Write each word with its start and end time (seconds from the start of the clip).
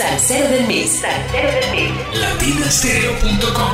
Salsero 0.00 0.48
del 0.48 0.66
mes. 0.66 0.92
Salsero 0.92 1.48
del 1.60 1.70
mes. 1.76 1.90
Latinastereo.com. 2.18 3.72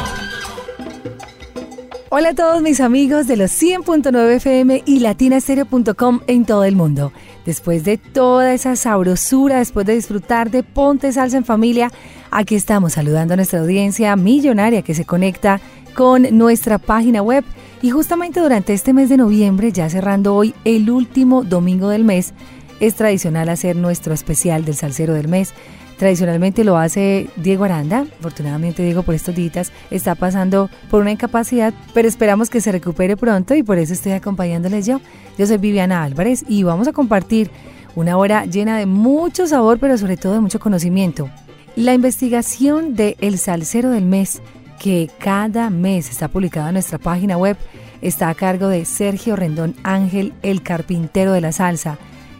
Hola 2.08 2.30
a 2.30 2.34
todos 2.34 2.62
mis 2.62 2.80
amigos 2.80 3.28
de 3.28 3.36
los 3.36 3.52
100.9 3.52 4.30
FM 4.32 4.82
y 4.84 4.98
latinastereo.com 4.98 6.22
en 6.26 6.44
todo 6.44 6.64
el 6.64 6.74
mundo. 6.74 7.12
Después 7.44 7.84
de 7.84 7.96
toda 7.96 8.54
esa 8.54 8.74
sabrosura, 8.74 9.58
después 9.58 9.86
de 9.86 9.94
disfrutar 9.94 10.50
de 10.50 10.64
Ponte 10.64 11.12
Salsa 11.12 11.36
en 11.36 11.44
Familia, 11.44 11.92
aquí 12.32 12.56
estamos 12.56 12.94
saludando 12.94 13.34
a 13.34 13.36
nuestra 13.36 13.60
audiencia 13.60 14.16
millonaria 14.16 14.82
que 14.82 14.94
se 14.94 15.04
conecta 15.04 15.60
con 15.94 16.26
nuestra 16.36 16.78
página 16.78 17.22
web. 17.22 17.44
Y 17.82 17.90
justamente 17.90 18.40
durante 18.40 18.72
este 18.72 18.92
mes 18.92 19.10
de 19.10 19.16
noviembre, 19.16 19.70
ya 19.70 19.88
cerrando 19.88 20.34
hoy 20.34 20.56
el 20.64 20.90
último 20.90 21.44
domingo 21.44 21.88
del 21.88 22.02
mes, 22.02 22.34
es 22.80 22.94
tradicional 22.94 23.48
hacer 23.48 23.76
nuestro 23.76 24.12
especial 24.12 24.64
del 24.64 24.74
Salsero 24.74 25.14
del 25.14 25.28
Mes. 25.28 25.54
Tradicionalmente 25.98 26.62
lo 26.62 26.76
hace 26.76 27.30
Diego 27.36 27.64
Aranda. 27.64 28.06
Afortunadamente 28.18 28.82
Diego 28.82 29.02
por 29.02 29.14
estos 29.14 29.34
días 29.34 29.72
está 29.90 30.14
pasando 30.14 30.68
por 30.90 31.00
una 31.00 31.10
incapacidad, 31.10 31.72
pero 31.94 32.06
esperamos 32.06 32.50
que 32.50 32.60
se 32.60 32.72
recupere 32.72 33.16
pronto 33.16 33.54
y 33.54 33.62
por 33.62 33.78
eso 33.78 33.94
estoy 33.94 34.12
acompañándoles 34.12 34.86
yo. 34.86 35.00
Yo 35.38 35.46
soy 35.46 35.56
Viviana 35.56 36.02
Álvarez 36.02 36.44
y 36.46 36.62
vamos 36.64 36.86
a 36.86 36.92
compartir 36.92 37.50
una 37.94 38.18
hora 38.18 38.44
llena 38.44 38.78
de 38.78 38.84
mucho 38.86 39.46
sabor, 39.46 39.78
pero 39.78 39.96
sobre 39.96 40.18
todo 40.18 40.34
de 40.34 40.40
mucho 40.40 40.60
conocimiento. 40.60 41.30
La 41.76 41.94
investigación 41.94 42.94
de 42.94 43.16
El 43.20 43.38
Salsero 43.38 43.90
del 43.90 44.04
Mes, 44.04 44.42
que 44.78 45.10
cada 45.18 45.70
mes 45.70 46.10
está 46.10 46.28
publicada 46.28 46.68
en 46.68 46.74
nuestra 46.74 46.98
página 46.98 47.38
web, 47.38 47.56
está 48.02 48.28
a 48.28 48.34
cargo 48.34 48.68
de 48.68 48.84
Sergio 48.84 49.34
Rendón 49.34 49.74
Ángel, 49.82 50.34
el 50.42 50.62
carpintero 50.62 51.32
de 51.32 51.40
la 51.40 51.52
salsa. 51.52 51.98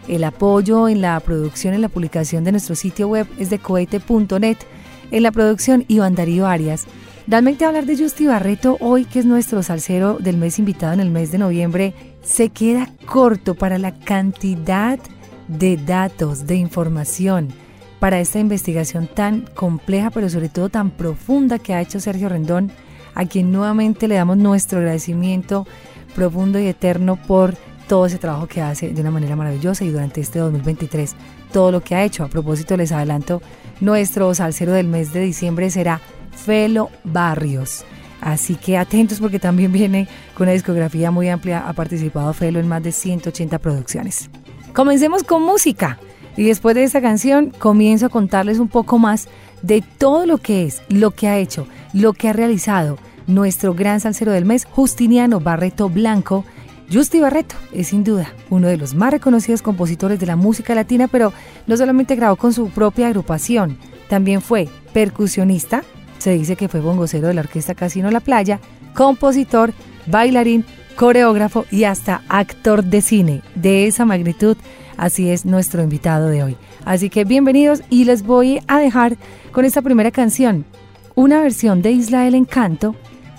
El 0.09 0.25
apoyo 0.25 0.89
en 0.89 1.01
la 1.01 1.19
producción 1.21 1.75
y 1.75 1.79
la 1.79 1.89
publicación 1.89 2.45
de 2.45 2.53
nuestro 2.53 2.75
sitio 2.75 3.09
web 3.09 3.27
es 3.39 3.51
de 3.51 3.59
cohete.net. 3.59 4.57
En 5.11 5.23
la 5.23 5.33
producción, 5.33 5.85
Iván 5.89 6.15
Darío 6.15 6.47
Arias. 6.47 6.87
Realmente 7.27 7.65
hablar 7.65 7.87
de 7.87 7.97
Justy 7.97 8.27
Barreto 8.27 8.77
hoy, 8.81 9.05
que 9.05 9.19
es 9.19 9.25
nuestro 9.27 9.63
salsero 9.65 10.19
del 10.21 10.37
mes 10.37 10.61
invitado 10.61 10.93
en 10.93 11.01
el 11.01 11.11
mes 11.11 11.33
de 11.33 11.39
noviembre, 11.39 11.93
se 12.23 12.51
queda 12.51 12.89
corto 13.05 13.57
para 13.57 13.79
la 13.79 13.99
cantidad 13.99 15.01
de 15.49 15.77
datos, 15.77 16.47
de 16.47 16.55
información, 16.55 17.49
para 17.99 18.21
esta 18.21 18.39
investigación 18.39 19.09
tan 19.13 19.43
compleja, 19.55 20.11
pero 20.11 20.29
sobre 20.29 20.49
todo 20.49 20.69
tan 20.69 20.91
profunda 20.91 21.59
que 21.59 21.75
ha 21.75 21.81
hecho 21.81 21.99
Sergio 21.99 22.29
Rendón, 22.29 22.71
a 23.15 23.25
quien 23.25 23.51
nuevamente 23.51 24.07
le 24.07 24.15
damos 24.15 24.37
nuestro 24.37 24.79
agradecimiento 24.79 25.67
profundo 26.15 26.61
y 26.61 26.67
eterno 26.67 27.17
por 27.17 27.57
todo 27.87 28.07
ese 28.07 28.19
trabajo 28.19 28.47
que 28.47 28.63
hace 28.63 28.91
de 28.91 29.01
una 29.01 29.11
manera 29.11 29.37
maravillosa 29.37 29.85
y 29.85 29.91
durante 29.91 30.21
este 30.21 30.39
2023 30.39 31.15
todo 31.53 31.71
lo 31.71 31.81
que 31.83 31.95
ha 31.95 32.05
hecho. 32.05 32.25
A 32.25 32.29
propósito, 32.29 32.77
les 32.77 32.93
adelanto, 32.93 33.43
nuestro 33.81 34.35
salsero 34.35 34.73
del 34.73 34.89
mes 34.89 35.13
de 35.13 35.21
diciembre 35.21 35.71
será 35.71 36.01
Felo 36.33 36.91
Barrios. 37.05 37.85
Así 38.21 38.57
que 38.57 38.77
atentos 38.77 39.21
porque 39.21 39.39
también 39.39 39.73
viene 39.73 40.09
con 40.35 40.45
una 40.45 40.53
discografía 40.53 41.11
muy 41.11 41.29
amplia. 41.29 41.69
Ha 41.69 41.73
participado 41.73 42.33
Felo 42.33 42.61
en 42.61 42.69
más 42.69 42.83
de 42.83 42.93
180 42.93 43.59
producciones. 43.59 44.31
Comencemos 44.73 45.23
con 45.23 45.43
música. 45.43 45.99
Y 46.37 46.45
después 46.45 46.75
de 46.75 46.85
esta 46.85 47.01
canción 47.01 47.51
comienzo 47.51 48.07
a 48.07 48.11
contarles 48.11 48.59
un 48.59 48.69
poco 48.69 48.99
más 48.99 49.29
de 49.63 49.83
todo 49.97 50.27
lo 50.27 50.37
que 50.37 50.67
es, 50.67 50.83
lo 50.89 51.13
que 51.13 51.29
ha 51.29 51.39
hecho, 51.39 51.67
lo 51.95 52.13
que 52.13 52.29
ha 52.29 52.35
realizado 52.35 52.99
nuestro 53.27 53.75
gran 53.75 54.01
salsero 54.01 54.33
del 54.33 54.45
mes, 54.45 54.67
Justiniano 54.67 55.41
Barreto 55.41 55.89
Blanco, 55.89 56.45
Justy 56.93 57.19
Barreto 57.21 57.57
es 57.73 57.89
sin 57.89 58.05
duda 58.05 58.33
uno 58.49 58.69
de 58.69 58.77
los 58.77 58.95
más 58.95 59.11
reconocidos 59.11 59.61
compositores 59.61 60.21
de 60.21 60.27
la 60.27 60.37
música 60.37 60.75
latina, 60.75 61.09
pero 61.09 61.33
no 61.67 61.77
solamente 61.77 62.15
grabó 62.15 62.37
con 62.37 62.53
su 62.53 62.71
propia 62.71 63.09
agrupación, 63.09 63.77
también 64.09 64.41
fue 64.41 64.69
percusionista, 64.93 65.83
se 66.19 66.31
dice 66.33 66.57
que 66.57 66.69
fue 66.69 66.81
bongocero 66.81 67.29
de 67.29 67.35
la 67.35 67.41
orquesta 67.41 67.75
Casino 67.75 68.11
La 68.11 68.21
Playa, 68.21 68.61
compositor, 68.95 69.73
bailarín, 70.07 70.65
coreógrafo 70.95 71.67
y 71.71 71.85
hasta 71.85 72.23
actor 72.29 72.85
de 72.85 73.03
cine. 73.03 73.43
De 73.55 73.87
esa 73.87 74.05
magnitud, 74.05 74.57
así 74.97 75.29
es 75.29 75.45
nuestro 75.45 75.83
invitado 75.83 76.29
de 76.29 76.43
hoy. 76.43 76.57
Así 76.85 77.11
que 77.11 77.25
bienvenidos 77.25 77.83
y 77.91 78.05
les 78.05 78.23
voy 78.23 78.61
a 78.69 78.79
dejar 78.79 79.17
con 79.51 79.65
esta 79.65 79.83
primera 79.83 80.13
canción, 80.13 80.65
una 81.17 81.41
versión 81.41 81.83
de 81.83 81.91
Isla 81.91 82.23
del 82.23 82.37
Encanto, 82.37 82.95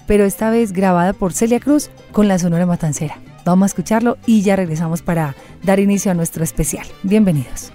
pero 0.06 0.26
esta 0.26 0.50
vez 0.50 0.74
grabada 0.74 1.14
por 1.14 1.34
Celia 1.34 1.60
Cruz 1.60 1.90
con 2.12 2.28
la 2.28 2.40
Sonora 2.40 2.66
Matancera. 2.66 3.20
Vamos 3.48 3.64
a 3.64 3.68
escucharlo 3.68 4.18
y 4.26 4.42
ya 4.42 4.58
regresamos 4.58 5.02
para 5.02 5.34
dar 5.64 5.80
inicio 5.80 6.12
a 6.12 6.14
nuestro 6.14 6.44
especial. 6.44 6.86
Bienvenidos. 7.04 7.72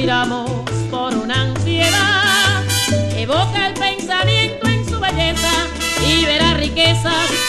Suspiramos 0.00 0.50
por 0.90 1.14
una 1.14 1.42
ansiedad. 1.42 2.64
Evoca 3.18 3.66
el 3.66 3.74
pensamiento 3.74 4.66
en 4.66 4.88
su 4.88 4.98
belleza 4.98 5.50
y 6.08 6.24
verá 6.24 6.54
riquezas 6.54 7.39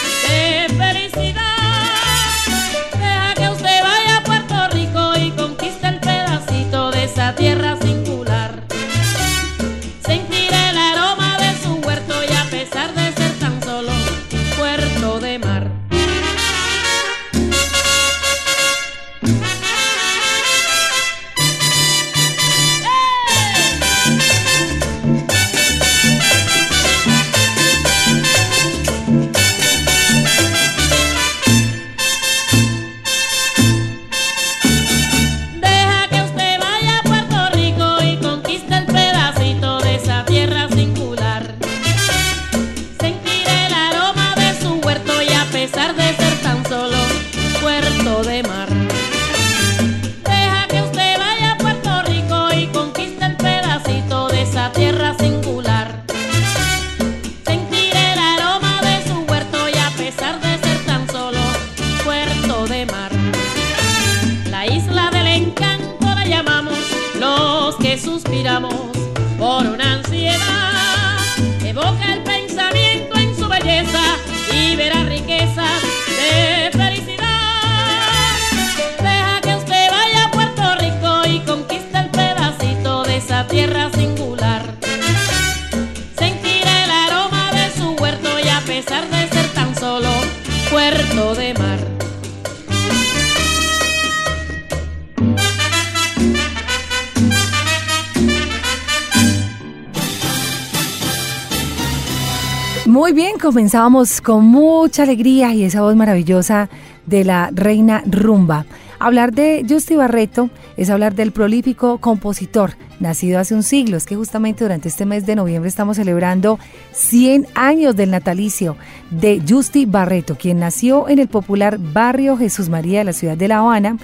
bien, 103.71 103.81
comenzamos 103.81 104.19
con 104.21 104.45
mucha 104.45 105.03
alegría 105.03 105.53
y 105.53 105.63
esa 105.63 105.81
voz 105.81 105.95
maravillosa 105.95 106.69
de 107.05 107.23
la 107.23 107.51
reina 107.53 108.03
rumba. 108.05 108.65
Hablar 108.99 109.31
de 109.31 109.65
Justy 109.67 109.95
Barreto 109.95 110.49
es 110.75 110.89
hablar 110.89 111.15
del 111.15 111.31
prolífico 111.31 111.97
compositor, 111.99 112.73
nacido 112.99 113.39
hace 113.39 113.55
un 113.55 113.63
siglo. 113.63 113.95
Es 113.95 114.05
que 114.05 114.17
justamente 114.17 114.65
durante 114.65 114.89
este 114.89 115.05
mes 115.05 115.25
de 115.25 115.35
noviembre 115.35 115.69
estamos 115.69 115.95
celebrando 115.95 116.59
100 116.91 117.47
años 117.55 117.95
del 117.95 118.11
natalicio 118.11 118.75
de 119.09 119.41
Justy 119.47 119.85
Barreto, 119.85 120.35
quien 120.35 120.59
nació 120.59 121.07
en 121.07 121.19
el 121.19 121.29
popular 121.29 121.77
barrio 121.79 122.37
Jesús 122.37 122.67
María 122.67 122.99
de 122.99 123.05
la 123.05 123.13
ciudad 123.13 123.37
de 123.37 123.47
La 123.47 123.59
Habana, 123.59 123.97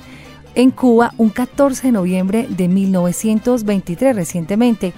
en 0.56 0.72
Cuba, 0.72 1.14
un 1.18 1.30
14 1.30 1.88
de 1.88 1.92
noviembre 1.92 2.48
de 2.50 2.70
1923, 2.70 4.16
recientemente, 4.16 4.94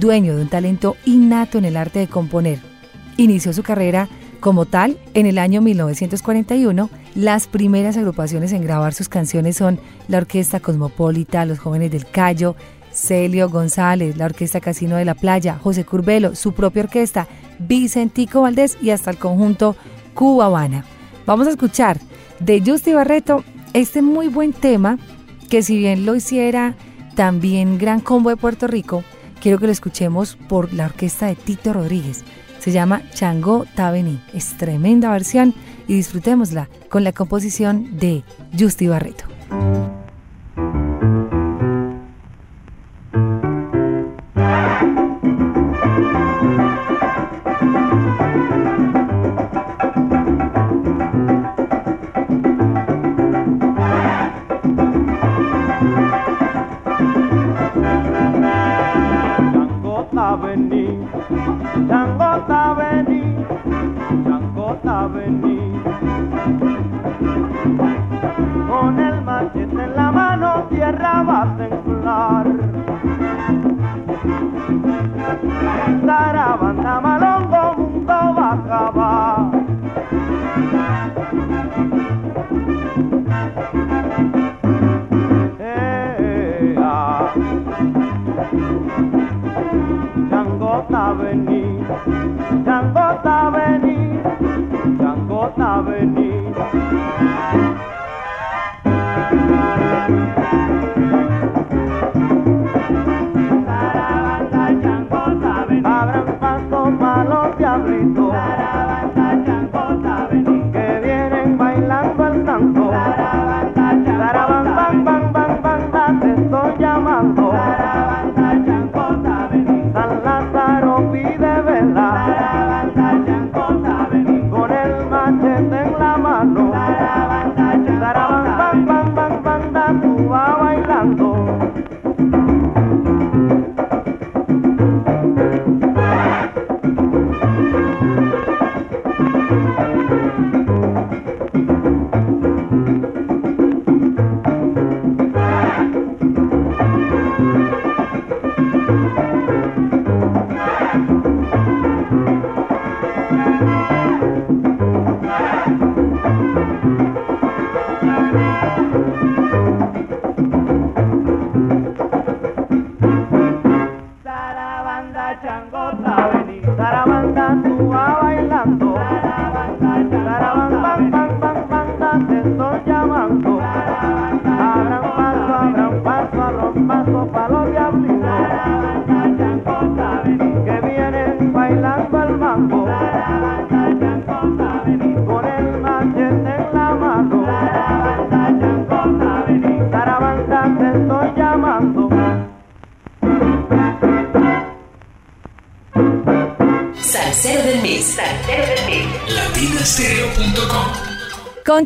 dueño 0.00 0.36
de 0.36 0.42
un 0.42 0.48
talento 0.48 0.96
innato 1.06 1.58
en 1.58 1.64
el 1.64 1.76
arte 1.76 1.98
de 1.98 2.06
componer. 2.06 2.71
Inició 3.16 3.52
su 3.52 3.62
carrera 3.62 4.08
como 4.40 4.66
tal, 4.66 4.98
en 5.14 5.26
el 5.26 5.38
año 5.38 5.62
1941, 5.62 6.90
las 7.14 7.46
primeras 7.46 7.96
agrupaciones 7.96 8.52
en 8.52 8.62
grabar 8.62 8.92
sus 8.92 9.08
canciones 9.08 9.56
son 9.56 9.78
la 10.08 10.18
Orquesta 10.18 10.58
Cosmopolita, 10.58 11.44
Los 11.44 11.60
Jóvenes 11.60 11.92
del 11.92 12.06
Cayo, 12.06 12.56
Celio 12.92 13.48
González, 13.48 14.16
la 14.16 14.24
Orquesta 14.24 14.60
Casino 14.60 14.96
de 14.96 15.04
la 15.04 15.14
Playa, 15.14 15.58
José 15.62 15.84
Curbelo, 15.84 16.34
su 16.34 16.52
propia 16.52 16.82
orquesta, 16.82 17.28
Vicentico 17.60 18.42
Valdés 18.42 18.76
y 18.82 18.90
hasta 18.90 19.10
el 19.10 19.18
conjunto 19.18 19.76
Cuba 20.14 20.46
Habana. 20.46 20.84
Vamos 21.24 21.46
a 21.46 21.50
escuchar 21.50 22.00
de 22.40 22.62
Justy 22.64 22.94
Barreto 22.94 23.44
este 23.74 24.02
muy 24.02 24.28
buen 24.28 24.52
tema 24.52 24.98
que 25.48 25.62
si 25.62 25.78
bien 25.78 26.04
lo 26.04 26.14
hiciera 26.14 26.74
también 27.14 27.78
Gran 27.78 28.00
Combo 28.00 28.30
de 28.30 28.36
Puerto 28.36 28.66
Rico, 28.66 29.04
quiero 29.40 29.58
que 29.58 29.66
lo 29.66 29.72
escuchemos 29.72 30.36
por 30.48 30.72
la 30.72 30.86
orquesta 30.86 31.26
de 31.26 31.36
Tito 31.36 31.72
Rodríguez. 31.72 32.24
Se 32.62 32.70
llama 32.70 33.02
Chango 33.12 33.66
Tabení. 33.74 34.20
Es 34.32 34.56
tremenda 34.56 35.10
versión 35.10 35.52
y 35.88 35.94
disfrutémosla 35.94 36.68
con 36.88 37.02
la 37.02 37.12
composición 37.12 37.98
de 37.98 38.22
Justy 38.56 38.86
Barreto. 38.86 39.24
Chancota 62.42 62.74
vení, 62.74 63.46
Chancota 64.24 65.06
vení. 65.06 65.80
Con 68.68 68.98
el 68.98 69.22
machete 69.22 69.84
en 69.84 69.94
la 69.94 70.10
mano 70.10 70.66
tierra 70.68 71.22
vas 71.22 71.60
a 71.60 71.66
encular. 71.66 72.46
Sarabanda 76.04 77.00
malongo 77.00 77.74
mundo 77.78 78.18
va 78.34 78.48
a 78.48 78.54
acabar. 78.54 79.50
Eh, 85.60 86.74
ah. 86.78 87.32
Changota 90.28 91.12
vení. 91.12 91.61
Changota 93.12 93.50
venir, 93.50 94.22
Changota 94.98 95.82
venir. 95.82 97.31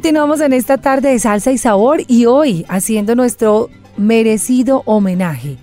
Continuamos 0.07 0.41
en 0.41 0.53
esta 0.53 0.79
tarde 0.79 1.09
de 1.09 1.19
salsa 1.19 1.51
y 1.51 1.59
sabor 1.59 2.01
y 2.07 2.27
hoy 2.27 2.65
haciendo 2.69 3.17
nuestro 3.17 3.71
merecido 3.97 4.85
homenaje 4.87 5.57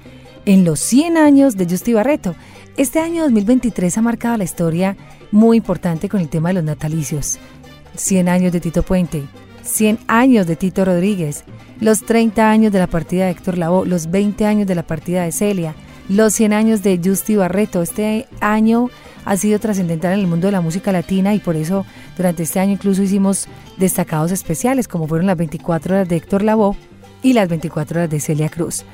en 0.46 0.66
los 0.66 0.82
100 0.82 1.16
años 1.16 1.56
de 1.56 1.66
Justy 1.66 1.94
Barreto. 1.94 2.36
Este 2.76 3.00
año 3.00 3.24
2023 3.24 3.98
ha 3.98 4.02
marcado 4.02 4.36
la 4.36 4.44
historia 4.44 4.98
muy 5.32 5.56
importante 5.56 6.10
con 6.10 6.20
el 6.20 6.28
tema 6.28 6.50
de 6.50 6.56
los 6.56 6.64
natalicios. 6.66 7.40
100 7.96 8.28
años 8.28 8.52
de 8.52 8.60
Tito 8.60 8.84
Puente, 8.84 9.24
100 9.62 10.00
años 10.08 10.46
de 10.46 10.58
Tito 10.58 10.84
Rodríguez, 10.84 11.46
los 11.80 12.02
30 12.04 12.50
años 12.50 12.74
de 12.74 12.80
la 12.80 12.88
partida 12.88 13.24
de 13.24 13.32
Héctor 13.32 13.58
Lavoe, 13.58 13.88
los 13.88 14.12
20 14.12 14.46
años 14.46 14.68
de 14.68 14.76
la 14.76 14.84
partida 14.84 15.24
de 15.24 15.32
Celia, 15.32 15.74
los 16.10 16.34
100 16.34 16.52
años 16.52 16.84
de 16.84 17.00
Justy 17.02 17.38
Barreto. 17.38 17.82
Este 17.82 18.28
año 18.42 18.90
ha 19.26 19.38
sido 19.38 19.60
trascendental 19.60 20.14
en 20.14 20.20
el 20.20 20.28
mundo 20.28 20.48
de 20.48 20.52
la 20.52 20.62
música 20.62 20.92
latina 20.92 21.34
y 21.34 21.40
por 21.40 21.56
eso 21.56 21.86
durante 22.18 22.44
este 22.44 22.60
año 22.60 22.74
incluso 22.74 23.04
hicimos 23.04 23.48
destacados 23.78 24.32
especiales 24.32 24.88
como 24.88 25.08
fueron 25.08 25.28
las 25.28 25.38
24 25.38 25.96
horas 25.96 26.10
de 26.10 26.16
Héctor 26.18 26.44
Lavoe 26.44 26.76
y 27.22 27.34
las 27.34 27.48
24 27.48 28.00
horas 28.00 28.10
de 28.10 28.20
Celia 28.20 28.50
Cruz. 28.50 28.86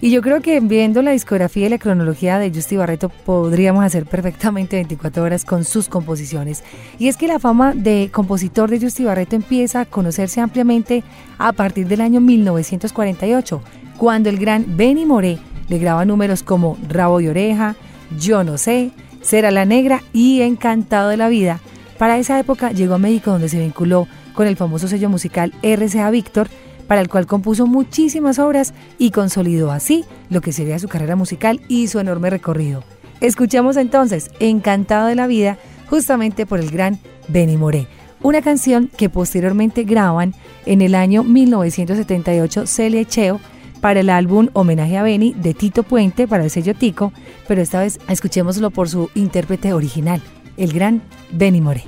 Y 0.00 0.10
yo 0.10 0.20
creo 0.20 0.42
que 0.42 0.60
viendo 0.60 1.00
la 1.00 1.12
discografía 1.12 1.66
y 1.66 1.70
la 1.70 1.78
cronología 1.78 2.38
de 2.38 2.52
Justy 2.52 2.76
Barreto 2.76 3.08
podríamos 3.08 3.84
hacer 3.84 4.04
perfectamente 4.04 4.76
24 4.76 5.22
horas 5.22 5.44
con 5.46 5.64
sus 5.64 5.88
composiciones. 5.88 6.62
Y 6.98 7.08
es 7.08 7.16
que 7.16 7.26
la 7.26 7.38
fama 7.38 7.72
de 7.74 8.10
compositor 8.12 8.68
de 8.68 8.80
Justy 8.80 9.04
Barreto 9.04 9.34
empieza 9.36 9.80
a 9.80 9.86
conocerse 9.86 10.42
ampliamente 10.42 11.04
a 11.38 11.52
partir 11.52 11.86
del 11.88 12.02
año 12.02 12.20
1948, 12.20 13.62
cuando 13.96 14.28
el 14.28 14.38
gran 14.38 14.76
Benny 14.76 15.06
Moré 15.06 15.38
le 15.68 15.78
graba 15.78 16.04
números 16.04 16.42
como 16.42 16.76
Rabo 16.86 17.20
y 17.20 17.28
Oreja, 17.28 17.74
Yo 18.18 18.44
no 18.44 18.58
sé, 18.58 18.90
Será 19.24 19.50
la 19.50 19.64
Negra 19.64 20.02
y 20.12 20.42
Encantado 20.42 21.08
de 21.08 21.16
la 21.16 21.28
Vida. 21.28 21.58
Para 21.98 22.18
esa 22.18 22.38
época 22.38 22.72
llegó 22.72 22.94
a 22.94 22.98
México 22.98 23.30
donde 23.30 23.48
se 23.48 23.58
vinculó 23.58 24.06
con 24.34 24.46
el 24.46 24.56
famoso 24.56 24.86
sello 24.86 25.08
musical 25.08 25.54
RCA 25.62 26.10
Víctor, 26.10 26.48
para 26.86 27.00
el 27.00 27.08
cual 27.08 27.26
compuso 27.26 27.66
muchísimas 27.66 28.38
obras 28.38 28.74
y 28.98 29.10
consolidó 29.10 29.72
así 29.72 30.04
lo 30.28 30.42
que 30.42 30.52
sería 30.52 30.78
su 30.78 30.88
carrera 30.88 31.16
musical 31.16 31.62
y 31.68 31.88
su 31.88 32.00
enorme 32.00 32.28
recorrido. 32.28 32.84
Escuchamos 33.22 33.78
entonces 33.78 34.30
Encantado 34.40 35.06
de 35.06 35.14
la 35.14 35.26
Vida 35.26 35.56
justamente 35.88 36.44
por 36.44 36.60
el 36.60 36.70
gran 36.70 36.98
Benny 37.28 37.56
Moré. 37.56 37.86
Una 38.20 38.42
canción 38.42 38.90
que 38.94 39.08
posteriormente 39.08 39.84
graban 39.84 40.34
en 40.66 40.82
el 40.82 40.94
año 40.94 41.24
1978 41.24 42.66
Celia 42.66 43.04
Cheo 43.06 43.40
para 43.84 44.00
el 44.00 44.08
álbum 44.08 44.48
Homenaje 44.54 44.96
a 44.96 45.02
Benny 45.02 45.34
de 45.34 45.52
Tito 45.52 45.82
Puente 45.82 46.26
para 46.26 46.42
el 46.42 46.48
sello 46.48 46.74
Tico, 46.74 47.12
pero 47.46 47.60
esta 47.60 47.80
vez 47.80 48.00
escuchémoslo 48.08 48.70
por 48.70 48.88
su 48.88 49.10
intérprete 49.14 49.74
original, 49.74 50.22
el 50.56 50.72
gran 50.72 51.02
Benny 51.30 51.60
Moré. 51.60 51.84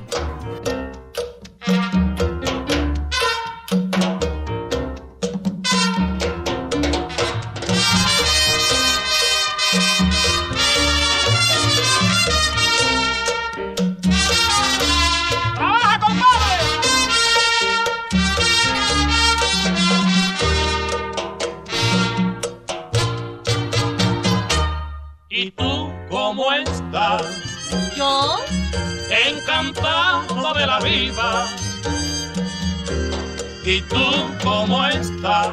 ¿Y 33.69 33.81
tú 33.83 33.97
cómo 34.45 34.87
estás? 34.87 35.49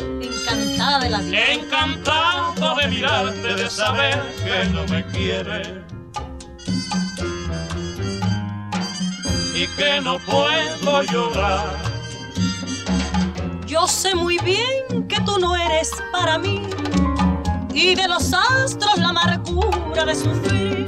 Encantada 0.00 1.00
de 1.00 1.10
la 1.10 1.18
vida. 1.18 1.52
Encantado 1.52 2.74
de 2.76 2.88
mirarte, 2.88 3.54
de 3.54 3.68
saber 3.68 4.22
que 4.42 4.70
no 4.70 4.86
me 4.86 5.04
quieres. 5.06 5.68
Y 9.54 9.66
que 9.76 10.00
no 10.00 10.18
puedo 10.20 11.02
llorar. 11.02 11.66
Yo 13.66 13.86
sé 13.86 14.14
muy 14.14 14.38
bien 14.38 15.06
que 15.06 15.20
tú 15.20 15.38
no 15.38 15.54
eres 15.54 15.90
para 16.10 16.38
mí. 16.38 16.62
Y 17.74 17.94
de 17.94 18.08
los 18.08 18.32
astros 18.32 18.98
la 18.98 19.10
amargura 19.10 20.06
de 20.06 20.14
sufrir. 20.14 20.86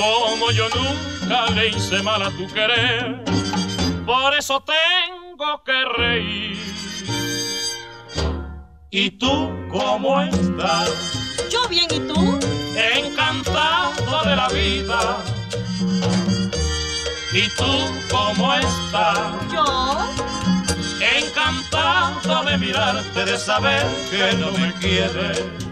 Como 0.00 0.50
yo 0.52 0.66
nunca 0.70 1.50
le 1.50 1.68
hice 1.68 2.02
mal 2.02 2.22
a 2.22 2.30
tu 2.30 2.46
querer 2.48 3.30
por 4.10 4.34
eso 4.34 4.60
tengo 4.64 5.62
que 5.64 5.84
reír. 5.96 6.58
¿Y 8.90 9.10
tú 9.12 9.50
cómo 9.70 10.20
estás? 10.22 10.90
Yo 11.48 11.68
bien, 11.68 11.86
¿y 11.90 12.00
tú? 12.00 12.38
Encantado 12.74 14.24
de 14.24 14.34
la 14.34 14.48
vida. 14.48 15.18
¿Y 17.32 17.48
tú 17.50 17.72
cómo 18.10 18.54
estás? 18.54 19.18
Yo. 19.52 19.64
Encantado 21.00 22.44
de 22.50 22.58
mirarte, 22.58 23.24
de 23.24 23.38
saber 23.38 23.86
que 24.10 24.32
no 24.38 24.50
me 24.50 24.72
quieres. 24.80 25.69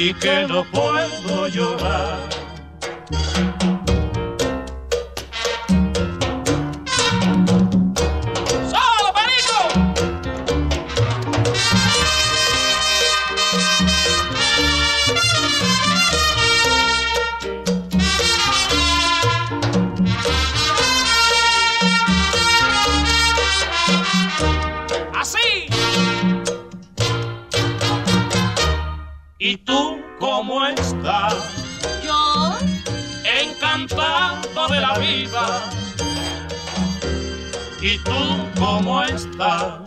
Y 0.00 0.14
que 0.14 0.46
no 0.46 0.62
puedo 0.70 1.48
llorar. 1.48 2.28
¿Y 29.48 29.56
tú 29.56 29.96
cómo 38.58 39.02
estás? 39.02 39.80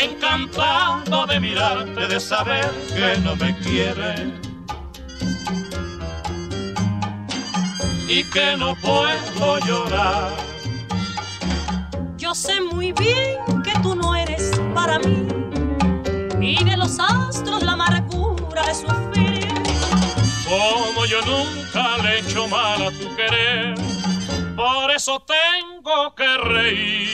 Encantado 0.00 1.26
de 1.26 1.40
mirarte, 1.40 2.06
de 2.06 2.20
saber 2.20 2.70
que 2.94 3.20
no 3.20 3.34
me 3.34 3.52
quieres. 3.58 4.30
Y 8.06 8.22
que 8.22 8.56
no 8.58 8.76
puedo 8.76 9.58
llorar. 9.66 10.36
Yo 12.16 12.32
sé 12.32 12.60
muy 12.60 12.92
bien 12.92 13.38
que 13.64 13.72
tú 13.82 13.96
no 13.96 14.14
eres 14.14 14.52
para 14.72 15.00
mí. 15.00 15.41
Y 16.42 16.64
de 16.64 16.76
los 16.76 16.98
astros 16.98 17.62
la 17.62 17.72
amargura 17.72 18.62
de 18.66 18.74
sufrir. 18.74 19.48
Como 20.44 21.06
yo 21.06 21.20
nunca 21.22 21.98
le 22.02 22.16
he 22.16 22.18
hecho 22.20 22.46
mal 22.48 22.82
a 22.82 22.90
tu 22.90 23.16
querer 23.16 23.82
por 24.56 24.90
eso 24.90 25.20
tengo 25.20 26.14
que 26.14 26.38
reír. 26.38 27.08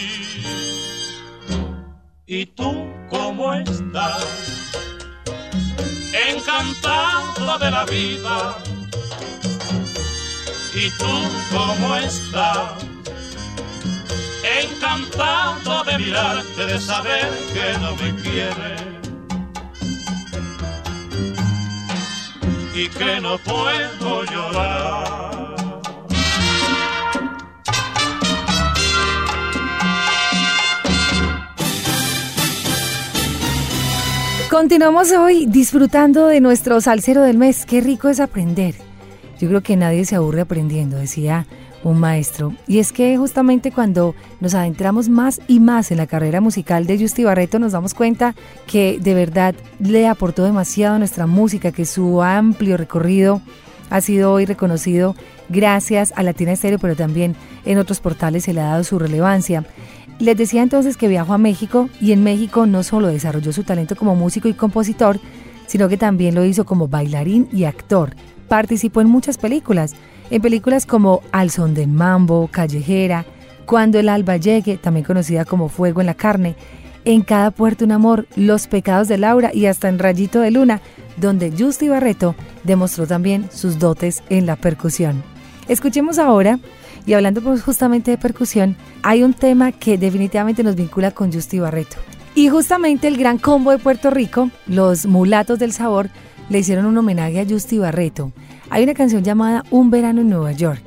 ¿Y 2.27 2.47
tú 2.47 2.87
cómo 3.09 3.55
estás? 3.55 4.73
Encantado 6.29 7.59
de 7.59 7.71
la 7.71 7.85
vida. 7.85 8.59
¿Y 10.75 10.91
tú 10.99 11.15
cómo 11.51 11.97
estás? 11.97 12.85
Encantado 14.61 15.85
de 15.85 15.99
mirarte, 15.99 16.67
de 16.67 16.81
saber 16.81 17.31
que 17.55 17.79
no 17.79 17.97
me 17.97 18.15
quieres. 18.23 18.88
Y 22.79 22.89
que 22.91 23.21
no 23.21 23.37
puedo 23.39 24.25
llorar. 24.27 25.57
Continuamos 34.49 35.11
hoy 35.11 35.47
disfrutando 35.47 36.29
de 36.29 36.41
nuestro 36.41 36.81
salsero 36.81 37.23
del 37.23 37.37
mes. 37.37 37.67
Qué 37.67 37.81
rico 37.81 38.11
es 38.11 38.21
aprender. 38.21 38.77
Yo 39.41 39.49
creo 39.49 39.63
que 39.63 39.75
nadie 39.77 40.05
se 40.05 40.15
aburre 40.15 40.43
aprendiendo, 40.43 40.99
decía 40.99 41.49
un 41.85 41.99
maestro. 41.99 42.53
Y 42.67 42.79
es 42.79 42.93
que 42.93 43.17
justamente 43.17 43.71
cuando 43.71 44.15
nos 44.41 44.55
adentramos 44.55 45.09
más 45.09 45.41
y 45.49 45.61
más 45.61 45.91
en 45.91 45.99
la 45.99 46.07
carrera 46.07 46.41
musical 46.41 46.87
de 46.87 46.99
Justy 46.99 47.25
Barreto 47.25 47.59
nos 47.59 47.73
damos 47.73 47.95
cuenta 47.95 48.35
que 48.67 48.99
de 49.01 49.15
verdad 49.15 49.55
le 49.79 50.07
aportó 50.07 50.45
demasiado 50.45 50.97
a 50.97 50.99
nuestra 50.99 51.27
música, 51.27 51.73
que 51.73 51.87
su 51.87 52.23
amplio 52.23 52.77
recorrido 52.77 53.41
ha 53.91 54.01
sido 54.01 54.33
hoy 54.33 54.45
reconocido 54.45 55.15
gracias 55.49 56.13
a 56.17 56.23
Latina 56.23 56.53
Estéreo, 56.53 56.79
pero 56.79 56.97
también 56.97 57.37
en 57.65 57.79
otros 57.79 58.01
portales 58.01 58.45
se 58.45 58.53
le 58.53 58.61
ha 58.61 58.71
dado 58.71 58.85
su 58.85 58.99
relevancia. 58.99 59.65
Les 60.19 60.37
decía 60.37 60.63
entonces 60.63 60.97
que 60.97 61.09
viajó 61.09 61.33
a 61.33 61.39
México 61.39 61.89
y 62.01 62.13
en 62.13 62.25
México 62.25 62.67
no 62.67 62.83
solo 62.83 63.09
desarrolló 63.09 63.53
su 63.53 63.63
talento 63.63 63.95
como 63.95 64.17
músico 64.17 64.49
y 64.49 64.55
compositor, 64.55 65.21
sino 65.67 65.89
que 65.89 65.97
también 65.97 66.35
lo 66.35 66.45
hizo 66.45 66.65
como 66.65 66.89
bailarín 66.89 67.49
y 67.53 67.65
actor. 67.65 68.15
Participó 68.49 69.01
en 69.01 69.09
muchas 69.09 69.39
películas, 69.39 69.95
en 70.31 70.43
películas 70.43 70.87
como 70.87 71.23
Al 71.33 71.51
son 71.51 71.75
de 71.75 71.87
mambo, 71.87 72.49
Callejera, 72.51 73.25
Cuando 73.67 73.99
el 73.99 74.09
alba 74.09 74.37
llegue, 74.37 74.77
también 74.77 75.05
conocida 75.05 75.45
como 75.45 75.69
Fuego 75.69 76.01
en 76.01 76.07
la 76.07 76.15
carne, 76.15 76.55
En 77.05 77.23
cada 77.23 77.51
puerto 77.51 77.85
un 77.85 77.93
amor, 77.93 78.27
Los 78.37 78.67
pecados 78.67 79.09
de 79.09 79.19
Laura 79.19 79.51
y 79.55 79.67
hasta 79.67 79.89
en 79.89 79.99
Rayito 79.99 80.41
de 80.41 80.51
Luna, 80.51 80.81
donde 81.17 81.53
Justy 81.57 81.89
Barreto 81.89 82.35
demostró 82.65 83.07
también 83.07 83.49
sus 83.53 83.79
dotes 83.79 84.23
en 84.29 84.47
la 84.47 84.57
percusión. 84.57 85.23
Escuchemos 85.69 86.19
ahora 86.19 86.59
y 87.07 87.15
hablando 87.15 87.41
pues 87.41 87.63
justamente 87.63 88.11
de 88.11 88.19
percusión, 88.19 88.77
hay 89.03 89.23
un 89.23 89.33
tema 89.33 89.73
que 89.73 89.97
definitivamente 89.97 90.63
nos 90.63 90.77
vincula 90.77 91.11
con 91.11 91.33
Justy 91.33 91.59
Barreto. 91.59 91.97
Y 92.35 92.51
justamente 92.51 93.09
el 93.09 93.17
gran 93.17 93.39
combo 93.39 93.71
de 93.71 93.79
Puerto 93.79 94.11
Rico, 94.11 94.51
los 94.67 95.07
mulatos 95.07 95.59
del 95.59 95.73
sabor, 95.73 96.11
le 96.51 96.59
hicieron 96.59 96.87
un 96.87 96.97
homenaje 96.97 97.41
a 97.41 97.47
Justy 97.47 97.79
Barreto. 97.79 98.33
Hay 98.71 98.85
una 98.85 98.95
canción 98.95 99.23
llamada 99.23 99.65
Un 99.71 99.91
verano 99.91 100.21
en 100.21 100.31
Nueva 100.31 100.53
York. 100.53 100.83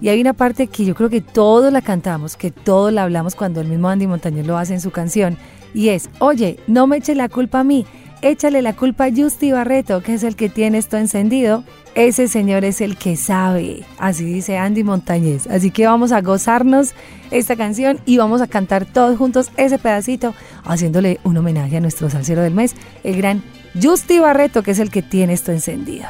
Y 0.00 0.08
hay 0.08 0.20
una 0.20 0.34
parte 0.34 0.66
que 0.66 0.84
yo 0.84 0.94
creo 0.94 1.08
que 1.08 1.20
todos 1.20 1.72
la 1.72 1.80
cantamos, 1.80 2.36
que 2.36 2.50
todos 2.50 2.92
la 2.92 3.02
hablamos 3.04 3.34
cuando 3.34 3.60
el 3.60 3.68
mismo 3.68 3.88
Andy 3.88 4.06
Montañez 4.06 4.46
lo 4.46 4.58
hace 4.58 4.74
en 4.74 4.80
su 4.80 4.90
canción. 4.90 5.38
Y 5.72 5.88
es, 5.88 6.10
oye, 6.18 6.58
no 6.66 6.86
me 6.86 6.98
eche 6.98 7.14
la 7.14 7.28
culpa 7.28 7.60
a 7.60 7.64
mí, 7.64 7.86
échale 8.22 8.60
la 8.60 8.74
culpa 8.74 9.06
a 9.06 9.10
Justy 9.10 9.52
Barreto, 9.52 10.02
que 10.02 10.14
es 10.14 10.22
el 10.22 10.36
que 10.36 10.48
tiene 10.48 10.78
esto 10.78 10.96
encendido 10.98 11.64
ese 11.96 12.28
señor 12.28 12.62
es 12.66 12.82
el 12.82 12.98
que 12.98 13.16
sabe, 13.16 13.82
así 13.96 14.26
dice 14.26 14.58
Andy 14.58 14.84
Montañez. 14.84 15.46
Así 15.46 15.70
que 15.70 15.86
vamos 15.86 16.12
a 16.12 16.20
gozarnos 16.20 16.92
esta 17.30 17.56
canción 17.56 18.00
y 18.04 18.18
vamos 18.18 18.42
a 18.42 18.46
cantar 18.46 18.84
todos 18.84 19.16
juntos 19.16 19.50
ese 19.56 19.78
pedacito, 19.78 20.34
haciéndole 20.62 21.20
un 21.24 21.38
homenaje 21.38 21.78
a 21.78 21.80
nuestro 21.80 22.10
salsero 22.10 22.42
del 22.42 22.52
mes, 22.52 22.76
el 23.02 23.16
gran 23.16 23.42
Justy 23.82 24.18
Barreto, 24.18 24.62
que 24.62 24.72
es 24.72 24.78
el 24.78 24.90
que 24.90 25.00
tiene 25.00 25.32
esto 25.32 25.52
encendido. 25.52 26.06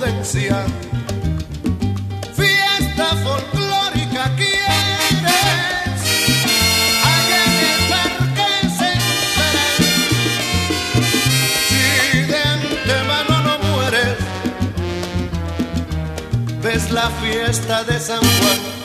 Decía, 0.00 0.64
fiesta 2.34 3.06
folclórica 3.22 4.34
quieres, 4.36 6.00
allá 7.04 7.40
en 7.44 7.54
el 7.68 7.80
parque 7.92 8.48
central. 8.82 9.78
Si 11.68 11.84
de 12.22 12.38
antemano 12.38 13.34
no 13.42 13.54
mueres, 13.68 14.16
ves 16.62 16.90
la 16.90 17.10
fiesta 17.10 17.84
de 17.84 18.00
San 18.00 18.20
Juan. 18.20 18.77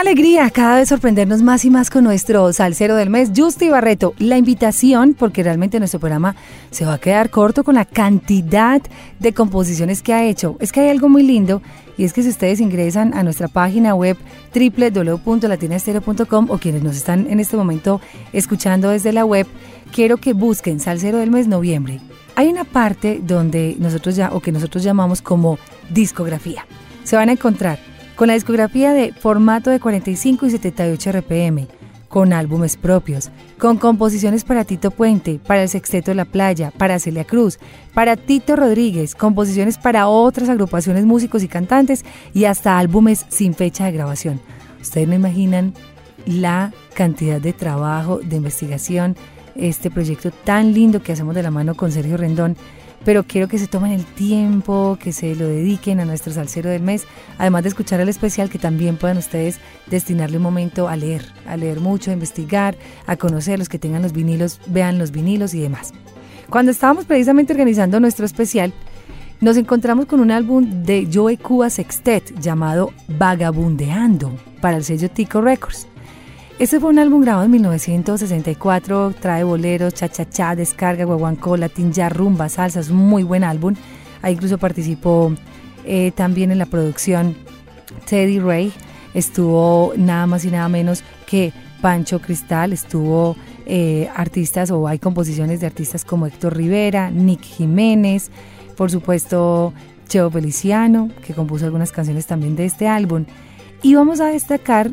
Alegría 0.00 0.48
cada 0.48 0.76
vez 0.76 0.88
sorprendernos 0.88 1.42
más 1.42 1.64
y 1.66 1.70
más 1.70 1.90
con 1.90 2.04
nuestro 2.04 2.50
salsero 2.54 2.96
del 2.96 3.10
mes, 3.10 3.32
Justy 3.36 3.68
Barreto. 3.68 4.14
La 4.18 4.38
invitación, 4.38 5.12
porque 5.12 5.42
realmente 5.42 5.78
nuestro 5.78 6.00
programa 6.00 6.36
se 6.70 6.86
va 6.86 6.94
a 6.94 6.98
quedar 6.98 7.28
corto 7.28 7.64
con 7.64 7.74
la 7.74 7.84
cantidad 7.84 8.80
de 9.18 9.34
composiciones 9.34 10.00
que 10.02 10.14
ha 10.14 10.24
hecho. 10.24 10.56
Es 10.58 10.72
que 10.72 10.80
hay 10.80 10.88
algo 10.88 11.10
muy 11.10 11.22
lindo 11.22 11.60
y 11.98 12.04
es 12.04 12.14
que 12.14 12.22
si 12.22 12.30
ustedes 12.30 12.60
ingresan 12.60 13.12
a 13.12 13.22
nuestra 13.22 13.46
página 13.48 13.94
web 13.94 14.16
www.latinaestereo.com 14.54 16.46
o 16.50 16.56
quienes 16.56 16.82
nos 16.82 16.96
están 16.96 17.26
en 17.28 17.38
este 17.38 17.58
momento 17.58 18.00
escuchando 18.32 18.88
desde 18.88 19.12
la 19.12 19.26
web, 19.26 19.46
quiero 19.92 20.16
que 20.16 20.32
busquen 20.32 20.80
Salsero 20.80 21.18
del 21.18 21.30
mes 21.30 21.46
noviembre. 21.46 22.00
Hay 22.36 22.48
una 22.48 22.64
parte 22.64 23.20
donde 23.22 23.76
nosotros 23.78 24.16
ya 24.16 24.30
o 24.32 24.40
que 24.40 24.50
nosotros 24.50 24.82
llamamos 24.82 25.20
como 25.20 25.58
discografía. 25.90 26.64
Se 27.04 27.16
van 27.16 27.28
a 27.28 27.32
encontrar 27.32 27.89
con 28.20 28.26
la 28.26 28.34
discografía 28.34 28.92
de 28.92 29.14
formato 29.14 29.70
de 29.70 29.80
45 29.80 30.44
y 30.44 30.50
78 30.50 31.10
RPM, 31.10 31.66
con 32.10 32.34
álbumes 32.34 32.76
propios, 32.76 33.30
con 33.58 33.78
composiciones 33.78 34.44
para 34.44 34.66
Tito 34.66 34.90
Puente, 34.90 35.40
para 35.46 35.62
el 35.62 35.70
Sexteto 35.70 36.10
de 36.10 36.16
la 36.16 36.26
Playa, 36.26 36.70
para 36.76 36.98
Celia 36.98 37.24
Cruz, 37.24 37.58
para 37.94 38.18
Tito 38.18 38.56
Rodríguez, 38.56 39.14
composiciones 39.14 39.78
para 39.78 40.06
otras 40.06 40.50
agrupaciones 40.50 41.06
músicos 41.06 41.42
y 41.42 41.48
cantantes 41.48 42.04
y 42.34 42.44
hasta 42.44 42.78
álbumes 42.78 43.24
sin 43.30 43.54
fecha 43.54 43.86
de 43.86 43.92
grabación. 43.92 44.38
Ustedes 44.82 45.08
no 45.08 45.14
imaginan 45.14 45.72
la 46.26 46.74
cantidad 46.92 47.40
de 47.40 47.54
trabajo, 47.54 48.18
de 48.22 48.36
investigación, 48.36 49.16
este 49.54 49.90
proyecto 49.90 50.30
tan 50.30 50.74
lindo 50.74 51.02
que 51.02 51.12
hacemos 51.12 51.34
de 51.34 51.42
la 51.42 51.50
mano 51.50 51.74
con 51.74 51.90
Sergio 51.90 52.18
Rendón 52.18 52.58
pero 53.04 53.24
quiero 53.24 53.48
que 53.48 53.58
se 53.58 53.66
tomen 53.66 53.92
el 53.92 54.04
tiempo, 54.04 54.98
que 55.00 55.12
se 55.12 55.34
lo 55.34 55.46
dediquen 55.46 56.00
a 56.00 56.04
nuestro 56.04 56.32
salsero 56.32 56.70
del 56.70 56.82
mes, 56.82 57.06
además 57.38 57.62
de 57.62 57.70
escuchar 57.70 58.00
el 58.00 58.08
especial, 58.08 58.50
que 58.50 58.58
también 58.58 58.96
puedan 58.96 59.18
ustedes 59.18 59.58
destinarle 59.86 60.36
un 60.36 60.42
momento 60.42 60.88
a 60.88 60.96
leer, 60.96 61.24
a 61.46 61.56
leer 61.56 61.80
mucho, 61.80 62.10
a 62.10 62.14
investigar, 62.14 62.76
a 63.06 63.16
conocer 63.16 63.58
los 63.58 63.68
que 63.68 63.78
tengan 63.78 64.02
los 64.02 64.12
vinilos, 64.12 64.60
vean 64.66 64.98
los 64.98 65.10
vinilos 65.10 65.54
y 65.54 65.60
demás. 65.60 65.92
Cuando 66.48 66.72
estábamos 66.72 67.04
precisamente 67.04 67.52
organizando 67.52 68.00
nuestro 68.00 68.26
especial, 68.26 68.72
nos 69.40 69.56
encontramos 69.56 70.06
con 70.06 70.20
un 70.20 70.30
álbum 70.30 70.84
de 70.84 71.08
Joe 71.10 71.38
Cuba 71.38 71.70
Sextet 71.70 72.38
llamado 72.40 72.92
Vagabundeando 73.08 74.36
para 74.60 74.76
el 74.76 74.84
sello 74.84 75.08
Tico 75.10 75.40
Records. 75.40 75.89
Este 76.60 76.78
fue 76.78 76.90
un 76.90 76.98
álbum 76.98 77.22
grabado 77.22 77.46
en 77.46 77.52
1964, 77.52 79.14
trae 79.18 79.44
boleros, 79.44 79.94
cha-cha-cha, 79.94 80.54
descarga, 80.54 81.06
guaguancó, 81.06 81.56
latín 81.56 81.90
ya, 81.90 82.10
rumba, 82.10 82.50
salsa, 82.50 82.80
es 82.80 82.90
un 82.90 82.98
muy 82.98 83.22
buen 83.22 83.44
álbum. 83.44 83.74
Ahí 84.20 84.34
incluso 84.34 84.58
participó 84.58 85.34
eh, 85.86 86.12
también 86.14 86.50
en 86.50 86.58
la 86.58 86.66
producción 86.66 87.34
Teddy 88.04 88.40
Ray, 88.40 88.74
estuvo 89.14 89.94
nada 89.96 90.26
más 90.26 90.44
y 90.44 90.50
nada 90.50 90.68
menos 90.68 91.02
que 91.26 91.54
Pancho 91.80 92.20
Cristal, 92.20 92.74
estuvo 92.74 93.36
eh, 93.64 94.10
artistas 94.14 94.70
o 94.70 94.86
hay 94.86 94.98
composiciones 94.98 95.60
de 95.60 95.66
artistas 95.66 96.04
como 96.04 96.26
Héctor 96.26 96.58
Rivera, 96.58 97.10
Nick 97.10 97.40
Jiménez, 97.40 98.30
por 98.76 98.90
supuesto 98.90 99.72
Cheo 100.08 100.30
Feliciano, 100.30 101.08
que 101.26 101.32
compuso 101.32 101.64
algunas 101.64 101.90
canciones 101.90 102.26
también 102.26 102.54
de 102.54 102.66
este 102.66 102.86
álbum. 102.86 103.24
Y 103.80 103.94
vamos 103.94 104.20
a 104.20 104.26
destacar 104.26 104.90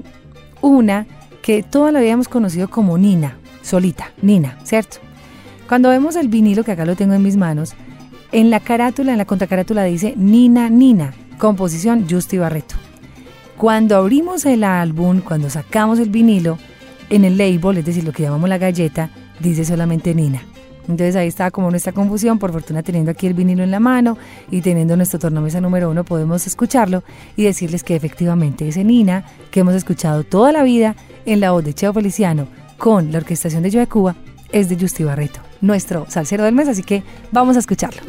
una 0.62 1.06
que 1.48 1.64
toda 1.64 1.94
la 1.94 2.00
habíamos 2.00 2.28
conocido 2.28 2.68
como 2.68 2.98
Nina, 2.98 3.38
solita, 3.62 4.12
Nina, 4.22 4.58
¿cierto? 4.66 4.98
Cuando 5.70 5.88
vemos 5.88 6.18
el 6.18 6.28
vinilo, 6.28 6.66
que 6.66 6.74
acá 6.74 6.84
lo 6.84 6.98
tengo 6.98 7.14
en 7.14 7.24
mis 7.24 7.38
manos, 7.38 7.74
En 8.34 8.50
la 8.50 8.60
carátula, 8.60 9.14
en 9.14 9.18
la 9.18 9.24
contracarátula 9.24 9.86
dice 9.86 10.14
Nina 10.18 10.70
Nina, 10.70 11.14
composición 11.38 12.06
Justi 12.10 12.38
Barreto. 12.38 12.76
Cuando 13.56 13.96
abrimos 13.96 14.46
el 14.46 14.66
álbum, 14.66 15.22
cuando 15.22 15.50
sacamos 15.50 16.00
el 16.00 16.10
vinilo, 16.10 16.58
en 17.10 17.24
el 17.24 17.38
label, 17.38 17.78
es 17.78 17.86
decir, 17.86 18.04
lo 18.04 18.12
que 18.12 18.24
llamamos 18.24 18.50
la 18.50 18.58
galleta, 18.58 19.10
dice 19.40 19.64
solamente 19.64 20.14
Nina. 20.14 20.42
Entonces 20.88 21.16
ahí 21.16 21.28
estaba 21.28 21.52
como 21.52 21.70
nuestra 21.70 21.92
confusión, 21.92 22.40
por 22.40 22.52
fortuna 22.52 22.84
teniendo 22.84 23.12
aquí 23.12 23.28
el 23.28 23.34
vinilo 23.34 23.64
en 23.64 23.72
la 23.72 23.80
mano 23.80 24.18
y 24.50 24.62
teniendo 24.62 24.96
nuestro 24.96 25.20
tornamesa 25.20 25.62
número 25.62 25.90
uno 25.90 26.04
podemos 26.04 26.48
escucharlo 26.48 27.04
y 27.36 27.44
decirles 27.44 27.84
que 27.84 27.96
efectivamente 27.96 28.68
ese 28.68 28.84
Nina 28.84 29.26
que 29.52 29.62
hemos 29.62 29.76
escuchado 29.76 30.24
toda 30.24 30.52
la 30.52 30.64
vida 30.64 30.96
en 31.26 31.40
la 31.40 31.52
voz 31.52 31.64
de 31.64 31.74
Cheo 31.74 31.94
Feliciano 31.94 32.48
con 32.78 33.12
la 33.12 33.18
orquestación 33.20 33.64
de 33.64 33.72
Joe 33.72 33.88
Cuba 33.88 34.16
es 34.52 34.70
de 34.70 34.78
Justi 34.78 35.04
Barreto, 35.04 35.42
nuestro 35.62 36.06
salsero 36.10 36.44
del 36.44 36.56
mes, 36.56 36.68
así 36.68 36.84
que 36.84 37.04
vamos 37.32 37.56
a 37.58 37.60
escucharlo. 37.60 38.02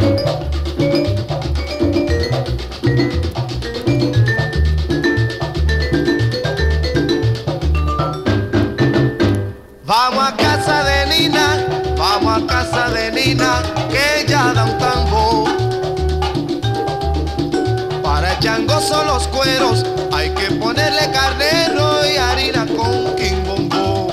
Cueros, 19.27 19.85
hay 20.13 20.31
que 20.31 20.53
ponerle 20.55 21.11
carnero 21.11 22.07
y 22.07 22.17
harina 22.17 22.67
con 22.67 23.17
quimbombo. 23.17 24.09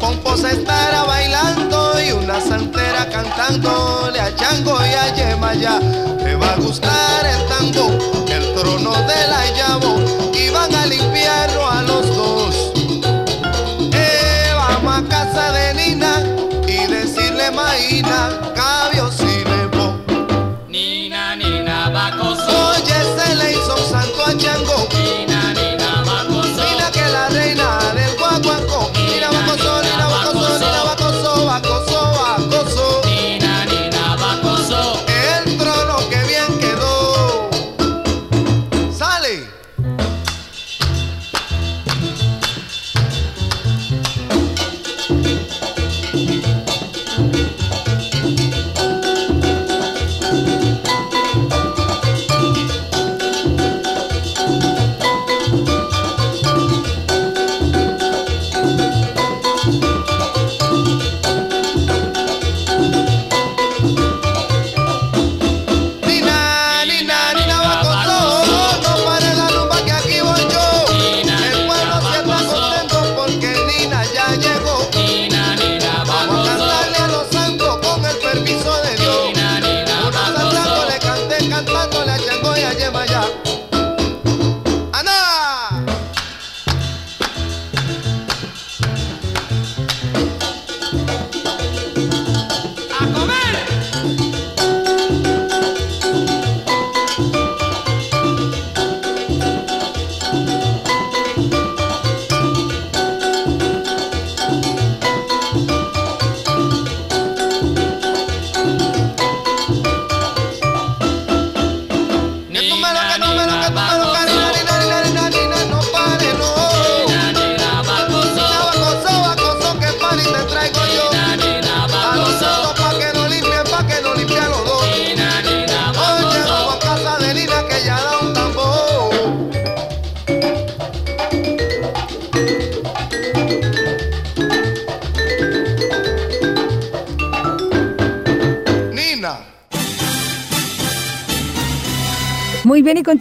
Pompo 0.00 0.36
se 0.36 0.50
estará 0.52 1.04
bailando 1.04 1.92
y 2.02 2.10
una 2.10 2.40
santera 2.40 3.08
cantándole 3.08 4.20
a 4.20 4.34
chango 4.34 4.76
y 4.84 4.94
a 4.94 5.14
Yemaya. 5.14 6.09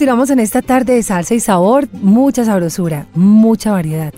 Continuamos 0.10 0.32
en 0.32 0.40
esta 0.40 0.64
tarde 0.64 0.96
de 0.96 1.04
salsa 1.04 1.36
y 1.36 1.40
sabor, 1.40 1.88
mucha 1.94 2.44
sabrosura, 2.44 3.06
mucha 3.14 3.72
variedad. 3.72 4.12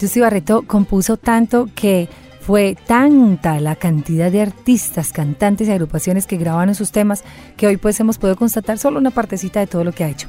Justi 0.00 0.18
Barreto 0.18 0.62
compuso 0.62 1.18
tanto 1.18 1.68
que 1.72 2.08
fue 2.40 2.76
tanta 2.84 3.60
la 3.60 3.76
cantidad 3.76 4.32
de 4.32 4.42
artistas, 4.42 5.12
cantantes 5.12 5.68
y 5.68 5.70
agrupaciones 5.70 6.26
que 6.26 6.36
grabaron 6.36 6.74
sus 6.74 6.90
temas 6.90 7.22
que 7.56 7.68
hoy 7.68 7.76
pues 7.76 8.00
hemos 8.00 8.18
podido 8.18 8.34
constatar 8.34 8.78
solo 8.78 8.98
una 8.98 9.12
partecita 9.12 9.60
de 9.60 9.68
todo 9.68 9.84
lo 9.84 9.92
que 9.92 10.02
ha 10.02 10.08
hecho. 10.08 10.26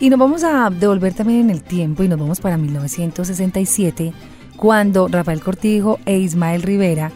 Y 0.00 0.08
nos 0.08 0.18
vamos 0.18 0.44
a 0.44 0.70
devolver 0.70 1.12
también 1.12 1.40
en 1.40 1.50
el 1.50 1.62
tiempo 1.62 2.02
y 2.02 2.08
nos 2.08 2.18
vamos 2.18 2.40
para 2.40 2.56
1967, 2.56 4.14
cuando 4.56 5.08
Rafael 5.08 5.42
Cortijo 5.42 5.98
e 6.06 6.16
Ismael 6.16 6.62
Rivera 6.62 7.12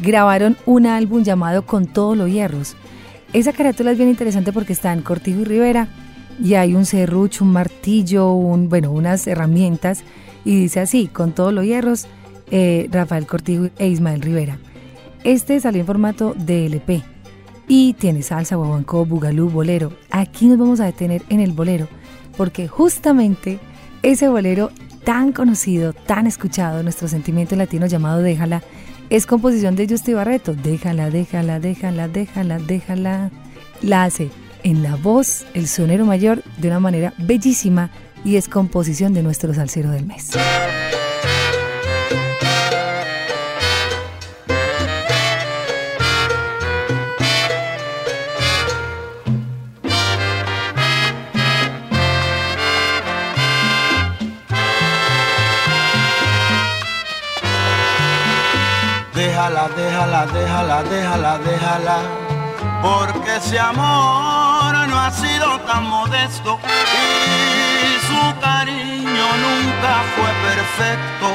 grabaron 0.00 0.56
un 0.66 0.86
álbum 0.86 1.22
llamado 1.22 1.64
Con 1.64 1.86
todos 1.86 2.16
los 2.16 2.28
hierros. 2.28 2.74
Esa 3.32 3.52
carátula 3.52 3.92
es 3.92 3.98
bien 3.98 4.10
interesante 4.10 4.52
porque 4.52 4.72
están 4.72 5.02
Cortijo 5.02 5.42
y 5.42 5.44
Rivera 5.44 5.86
y 6.40 6.54
hay 6.54 6.74
un 6.74 6.84
serrucho, 6.84 7.44
un 7.44 7.52
martillo, 7.52 8.32
un, 8.32 8.68
bueno, 8.68 8.92
unas 8.92 9.26
herramientas 9.26 10.04
y 10.44 10.60
dice 10.60 10.80
así, 10.80 11.08
con 11.08 11.32
todos 11.32 11.52
los 11.52 11.64
hierros, 11.64 12.06
eh, 12.50 12.88
Rafael 12.90 13.26
Cortijo 13.26 13.68
e 13.78 13.88
Ismael 13.88 14.22
Rivera. 14.22 14.58
Este 15.24 15.58
salió 15.60 15.80
en 15.80 15.86
formato 15.86 16.34
de 16.36 16.66
LP 16.66 17.02
y 17.66 17.92
tiene 17.94 18.22
salsa, 18.22 18.56
guaguancó, 18.56 19.04
bugalú, 19.04 19.50
bolero. 19.50 19.92
Aquí 20.10 20.46
nos 20.46 20.58
vamos 20.58 20.80
a 20.80 20.86
detener 20.86 21.22
en 21.28 21.40
el 21.40 21.52
bolero 21.52 21.88
porque 22.36 22.68
justamente 22.68 23.58
ese 24.02 24.28
bolero 24.28 24.70
tan 25.04 25.32
conocido, 25.32 25.92
tan 25.92 26.26
escuchado, 26.26 26.82
nuestro 26.82 27.08
sentimiento 27.08 27.56
latino 27.56 27.86
llamado 27.86 28.22
Déjala, 28.22 28.62
es 29.10 29.26
composición 29.26 29.74
de 29.74 29.88
Justi 29.88 30.12
Barreto. 30.12 30.54
Déjala, 30.54 31.10
déjala, 31.10 31.60
déjala, 31.60 32.08
déjala, 32.08 32.58
déjala. 32.58 33.30
La 33.82 34.04
hace 34.04 34.30
en 34.62 34.82
la 34.82 34.96
voz 34.96 35.44
el 35.54 35.68
sonero 35.68 36.04
mayor 36.04 36.42
de 36.58 36.68
una 36.68 36.80
manera 36.80 37.14
bellísima 37.18 37.90
y 38.24 38.36
es 38.36 38.48
composición 38.48 39.14
de 39.14 39.22
nuestro 39.22 39.54
salsero 39.54 39.90
del 39.90 40.06
mes. 40.06 40.30
Déjala, 59.14 59.68
déjala, 59.76 60.26
déjala, 60.26 60.82
déjala, 60.84 61.38
déjala. 61.38 62.17
Porque 62.82 63.36
ese 63.36 63.58
amor 63.58 64.88
no 64.88 65.00
ha 65.00 65.10
sido 65.10 65.58
tan 65.60 65.84
modesto 65.88 66.58
y 66.64 68.06
su 68.06 68.40
cariño 68.40 69.26
nunca 69.44 70.02
fue 70.14 70.30
perfecto. 70.48 71.28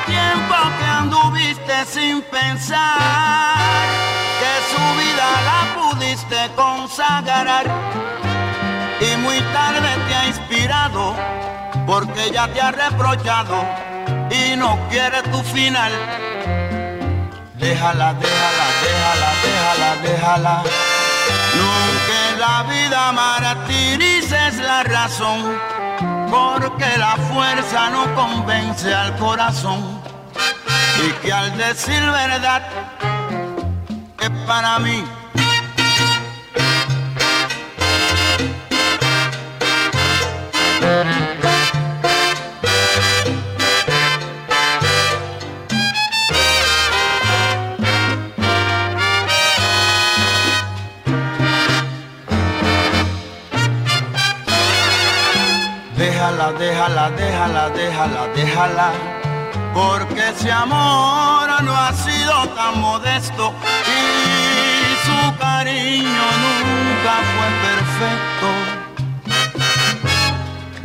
tiempo 0.05 0.55
que 0.79 0.85
anduviste 0.85 1.85
sin 1.85 2.21
pensar 2.23 3.87
que 4.39 4.53
su 4.71 4.83
vida 5.01 5.27
la 5.49 5.61
pudiste 5.75 6.37
consagrar 6.55 7.65
y 8.99 9.17
muy 9.17 9.39
tarde 9.53 9.89
te 10.07 10.15
ha 10.15 10.27
inspirado 10.27 11.15
porque 11.85 12.31
ya 12.31 12.47
te 12.47 12.61
ha 12.61 12.71
reprochado 12.71 13.63
y 14.29 14.55
no 14.55 14.77
quiere 14.89 15.21
tu 15.23 15.41
final. 15.43 15.91
Déjala, 17.55 18.13
déjala, 18.13 18.67
déjala, 18.83 19.29
déjala, 19.43 19.95
déjala. 20.03 20.63
Nunca 21.55 22.29
en 22.31 22.39
la 22.39 22.63
vida 22.63 23.11
martirices 23.11 24.57
la 24.57 24.83
razón, 24.83 25.57
porque 26.29 26.97
la 26.97 27.15
fuerza 27.31 27.89
no 27.89 28.13
convence 28.15 28.93
al 28.93 29.15
corazón. 29.17 30.01
Y 31.05 31.11
que 31.21 31.31
al 31.31 31.57
decir 31.57 32.01
verdad, 32.01 32.63
es 34.19 34.29
para 34.47 34.79
mí 34.79 35.03
déjala, 56.53 57.09
déjala, 57.11 57.69
déjala, 57.69 58.27
déjala. 58.35 58.91
Porque 59.73 60.29
ese 60.29 60.51
amor 60.51 61.47
no 61.63 61.75
ha 61.75 61.91
sido 61.93 62.47
tan 62.49 62.79
modesto 62.79 63.53
y 63.87 65.05
su 65.05 65.37
cariño 65.37 66.25
nunca 66.43 67.13
fue 67.33 67.47
perfecto. 67.67 68.47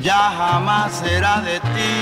Ya 0.00 0.32
jamás 0.36 0.92
será 0.92 1.40
de 1.40 1.60
ti. 1.60 1.94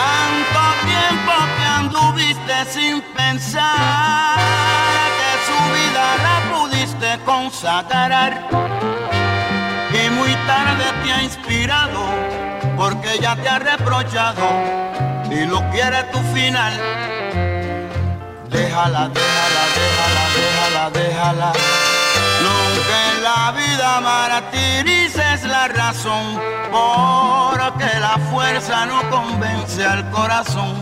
Tanto 0.00 0.60
tiempo 0.86 1.32
que 1.56 1.64
anduviste 1.80 2.64
sin 2.72 3.02
pensar 3.16 4.38
que 5.18 5.30
su 5.48 5.58
vida 5.76 6.04
la 6.24 6.36
pudiste 6.54 7.18
consagrar 7.24 8.30
muy 10.28 10.46
tarde 10.46 10.84
te 11.04 11.12
ha 11.12 11.22
inspirado 11.22 12.00
porque 12.76 13.18
ya 13.20 13.34
te 13.36 13.48
ha 13.48 13.58
reprochado 13.58 14.46
y 15.30 15.46
lo 15.46 15.58
quiere 15.70 16.02
tu 16.12 16.18
final. 16.34 16.72
Déjala, 18.50 19.08
déjala, 19.08 19.62
déjala, 19.78 20.24
déjala, 20.36 20.90
déjala. 20.90 21.52
Nunca 22.44 22.96
en 23.12 23.24
la 23.24 23.52
vida 23.52 24.00
martirices 24.00 25.44
la 25.44 25.68
razón, 25.68 26.40
porque 26.70 27.98
la 27.98 28.18
fuerza 28.30 28.86
no 28.86 29.10
convence 29.10 29.84
al 29.84 30.10
corazón. 30.10 30.74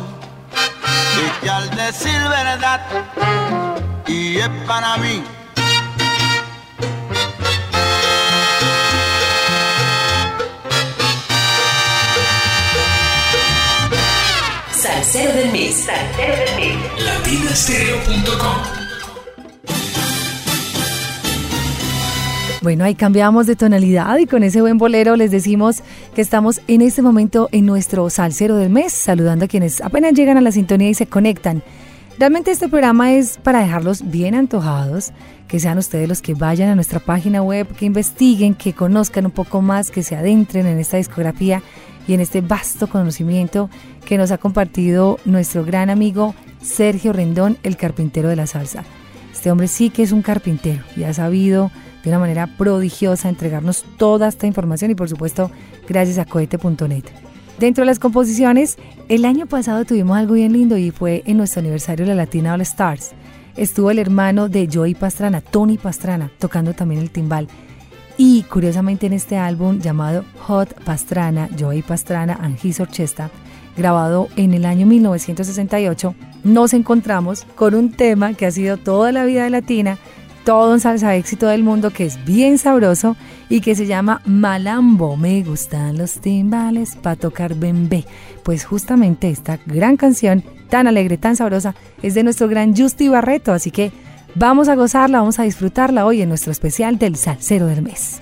Y 1.23 1.45
que 1.45 1.51
al 1.51 1.71
decir 1.71 2.21
verdad, 2.29 2.81
y 4.07 4.39
es 4.39 4.49
para 4.67 4.97
mí, 4.99 5.25
Salsero 14.97 15.35
del 15.35 15.53
Mix. 15.53 15.75
Salsero 15.75 16.35
del 16.37 16.57
Mix. 16.57 17.05
Latinastereo.com. 17.05 18.57
Bueno, 22.63 22.85
ahí 22.85 22.95
cambiamos 22.95 23.47
de 23.47 23.57
tonalidad 23.57 24.17
y 24.17 24.25
con 24.25 24.43
ese 24.43 24.63
buen 24.63 24.79
bolero 24.79 25.17
les 25.17 25.31
decimos 25.31 25.83
que 26.15 26.23
estamos 26.23 26.63
en 26.67 26.81
este 26.81 27.03
momento 27.03 27.51
en 27.53 27.67
nuestro 27.67 28.09
salsero 28.09 28.57
del 28.57 28.71
mes, 28.71 28.95
saludando 28.95 29.45
a 29.45 29.49
quienes 29.49 29.83
apenas 29.83 30.15
llegan 30.15 30.39
a 30.39 30.41
la 30.41 30.51
sintonía 30.51 30.89
y 30.89 30.95
se 30.95 31.07
conectan. 31.07 31.63
Realmente 32.19 32.51
este 32.51 32.71
programa 32.71 33.13
es 33.13 33.37
para 33.37 33.61
dejarlos 33.61 34.11
bien 34.11 34.35
antojados, 34.35 35.13
que 35.47 35.61
sean 35.61 35.77
ustedes 35.77 36.09
los 36.09 36.23
que 36.23 36.33
vayan 36.33 36.71
a 36.71 36.75
nuestra 36.75 37.01
página 37.01 37.43
web, 37.43 37.67
que 37.77 37.85
investiguen, 37.85 38.55
que 38.55 38.73
conozcan 38.73 39.27
un 39.27 39.33
poco 39.33 39.61
más, 39.61 39.91
que 39.91 40.03
se 40.03 40.17
adentren 40.17 40.67
en 40.67 40.79
esta 40.79 40.97
discografía 40.97 41.63
y 42.07 42.15
en 42.15 42.21
este 42.21 42.41
vasto 42.41 42.89
conocimiento 42.89 43.71
que 44.05 44.19
nos 44.19 44.31
ha 44.31 44.39
compartido 44.39 45.19
nuestro 45.25 45.65
gran 45.65 45.91
amigo 45.91 46.35
Sergio 46.63 47.13
Rendón, 47.13 47.59
el 47.63 47.77
carpintero 47.77 48.29
de 48.29 48.37
la 48.37 48.47
salsa. 48.47 48.85
Este 49.33 49.51
hombre 49.51 49.69
sí 49.69 49.91
que 49.91 50.03
es 50.03 50.13
un 50.13 50.23
carpintero 50.23 50.83
y 50.97 51.05
ha 51.05 51.15
sabido 51.15 51.71
de 52.03 52.11
una 52.11 52.19
manera 52.19 52.47
prodigiosa 52.47 53.29
entregarnos 53.29 53.85
toda 53.97 54.29
esta 54.29 54.47
información 54.47 54.91
y 54.91 54.95
por 54.95 55.09
supuesto 55.09 55.51
gracias 55.89 56.19
a 56.19 56.25
cohete.net. 56.25 57.05
Dentro 57.59 57.83
de 57.83 57.87
las 57.87 57.99
composiciones, 57.99 58.77
el 59.09 59.25
año 59.25 59.47
pasado 59.47 59.85
tuvimos 59.85 60.17
algo 60.17 60.35
bien 60.35 60.53
lindo 60.53 60.77
y 60.77 60.91
fue 60.91 61.23
en 61.27 61.39
nuestro 61.39 61.61
aniversario 61.61 62.05
de 62.05 62.11
la 62.11 62.23
Latina 62.23 62.55
All 62.55 62.61
Stars. 62.61 63.13
Estuvo 63.57 63.91
el 63.91 63.99
hermano 63.99 64.51
de 64.51 64.69
Joey 64.71 64.95
Pastrana, 64.95 65.41
Tony 65.41 65.79
Pastrana, 65.79 66.31
tocando 66.39 66.75
también 66.75 67.01
el 67.01 67.11
timbal. 67.11 67.49
Y 68.19 68.45
curiosamente 68.45 69.07
en 69.07 69.13
este 69.13 69.37
álbum 69.37 69.81
llamado 69.81 70.25
Hot 70.47 70.73
Pastrana, 70.85 71.49
Joey 71.59 71.83
Pastrana 71.83 72.39
and 72.41 72.59
His 72.63 72.81
Orchestra, 72.81 73.31
grabado 73.77 74.29
en 74.37 74.55
el 74.55 74.65
año 74.65 74.87
1968, 74.87 76.15
nos 76.43 76.73
encontramos 76.73 77.45
con 77.55 77.75
un 77.75 77.93
tema 77.93 78.33
que 78.33 78.47
ha 78.47 78.51
sido 78.51 78.79
toda 78.79 79.13
la 79.13 79.25
vida 79.27 79.45
de 79.45 79.51
Latina, 79.51 79.99
todo 80.47 80.73
un 80.73 80.81
salsa 80.81 81.15
éxito 81.17 81.49
del 81.49 81.63
mundo 81.63 81.91
que 81.91 82.07
es 82.07 82.25
bien 82.25 82.57
sabroso 82.57 83.17
y 83.51 83.61
que 83.61 83.75
se 83.75 83.87
llama 83.87 84.23
Malambo. 84.25 85.17
Me 85.17 85.43
gustan 85.43 85.99
los 85.99 86.21
timbales 86.21 86.97
para 86.97 87.17
tocar 87.17 87.55
bembé. 87.55 88.05
Pues 88.45 88.65
justamente 88.65 89.29
esta 89.29 89.59
gran 89.67 89.97
canción, 89.97 90.43
tan 90.71 90.87
alegre, 90.87 91.19
tan 91.19 91.37
sabrosa, 91.37 91.75
es 92.01 92.15
de 92.15 92.23
nuestro 92.23 92.49
gran 92.49 92.75
Justy 92.75 93.09
Barreto, 93.09 93.53
así 93.53 93.71
que 93.71 93.91
vamos 94.37 94.69
a 94.69 94.75
gozarla, 94.75 95.19
vamos 95.19 95.39
a 95.39 95.43
disfrutarla 95.43 96.07
hoy 96.07 96.23
en 96.23 96.29
nuestro 96.29 96.53
especial 96.53 96.99
del 96.99 97.17
Salsero 97.17 97.67
del 97.67 97.83
Mes. 97.83 98.21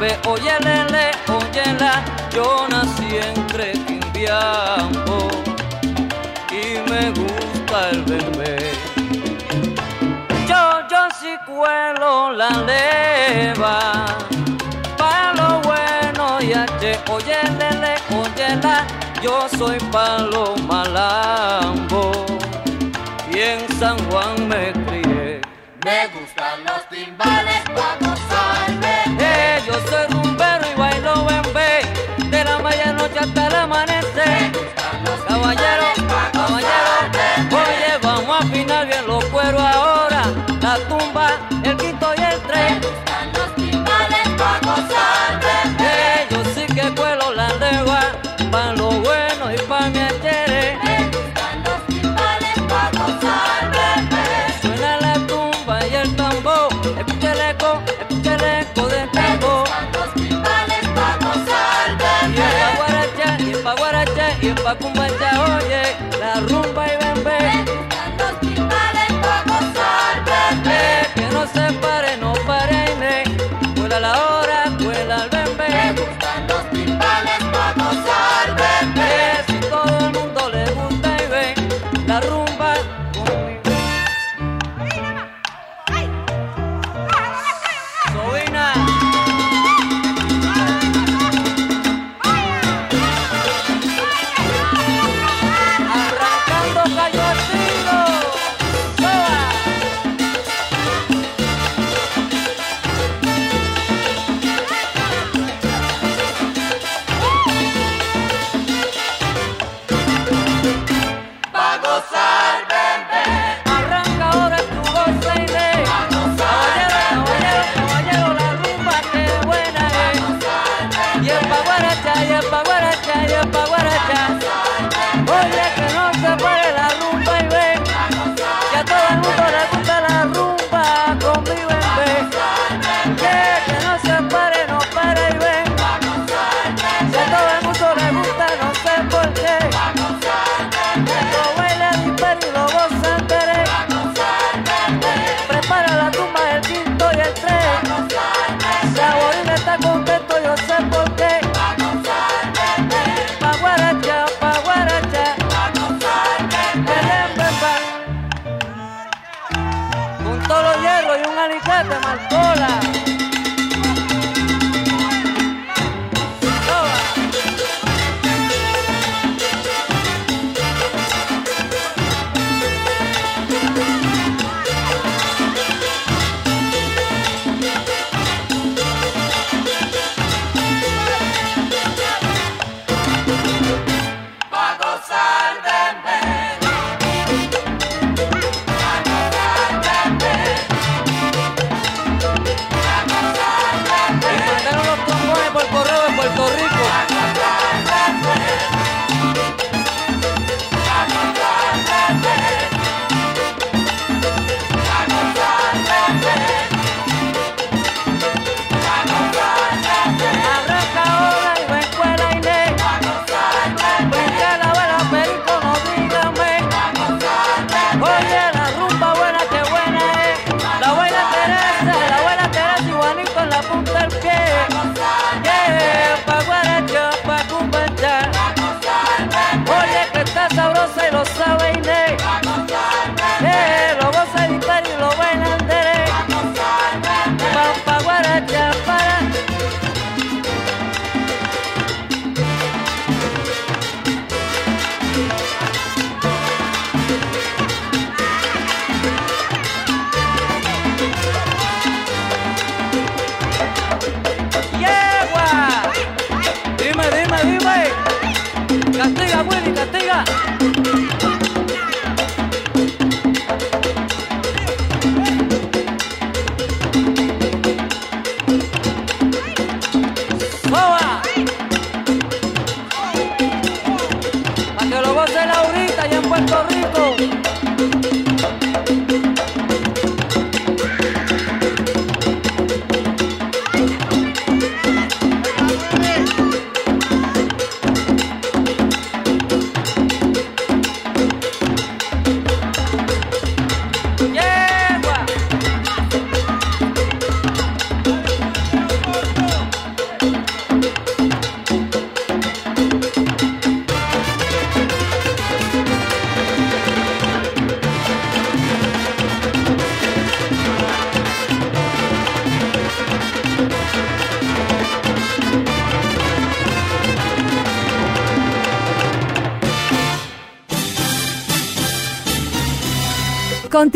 Y 0.00 0.06
bembe, 0.06 0.18
oye 0.28 0.58
lele, 0.60 1.10
oye 1.28 1.72
la, 1.78 2.02
yo 2.32 2.66
nací 2.68 3.16
entre 3.16 3.72
Quimbiambo 3.72 5.28
y 6.50 6.90
me 6.90 7.10
gusta 7.10 7.90
el 7.90 8.02
bembe. 8.02 8.72
Yo, 10.48 10.88
yo 10.90 11.08
sí 11.20 11.36
cuelo 11.46 12.32
la 12.32 12.50
leva, 12.50 14.06
pa' 14.96 15.32
lo 15.34 15.60
bueno 15.60 16.40
y 16.40 16.52
ache, 16.52 16.98
oye 17.10 17.36
lele, 17.58 17.94
oye 18.10 18.56
la, 18.62 18.86
yo 19.22 19.48
soy 19.56 19.78
palo 19.92 20.54
malambo 20.66 22.12
y 23.32 23.38
en 23.38 23.78
San 23.78 23.98
Juan 24.10 24.48
me 24.48 24.72
crié. 24.72 25.40
Me 25.84 26.08
gustan 26.08 26.64
los 26.64 26.88
timbales 26.88 27.62
pa' 27.74 27.96
gozar, 28.00 29.09
hasta 33.20 33.48
el 33.48 33.54
amanecer. 33.54 34.79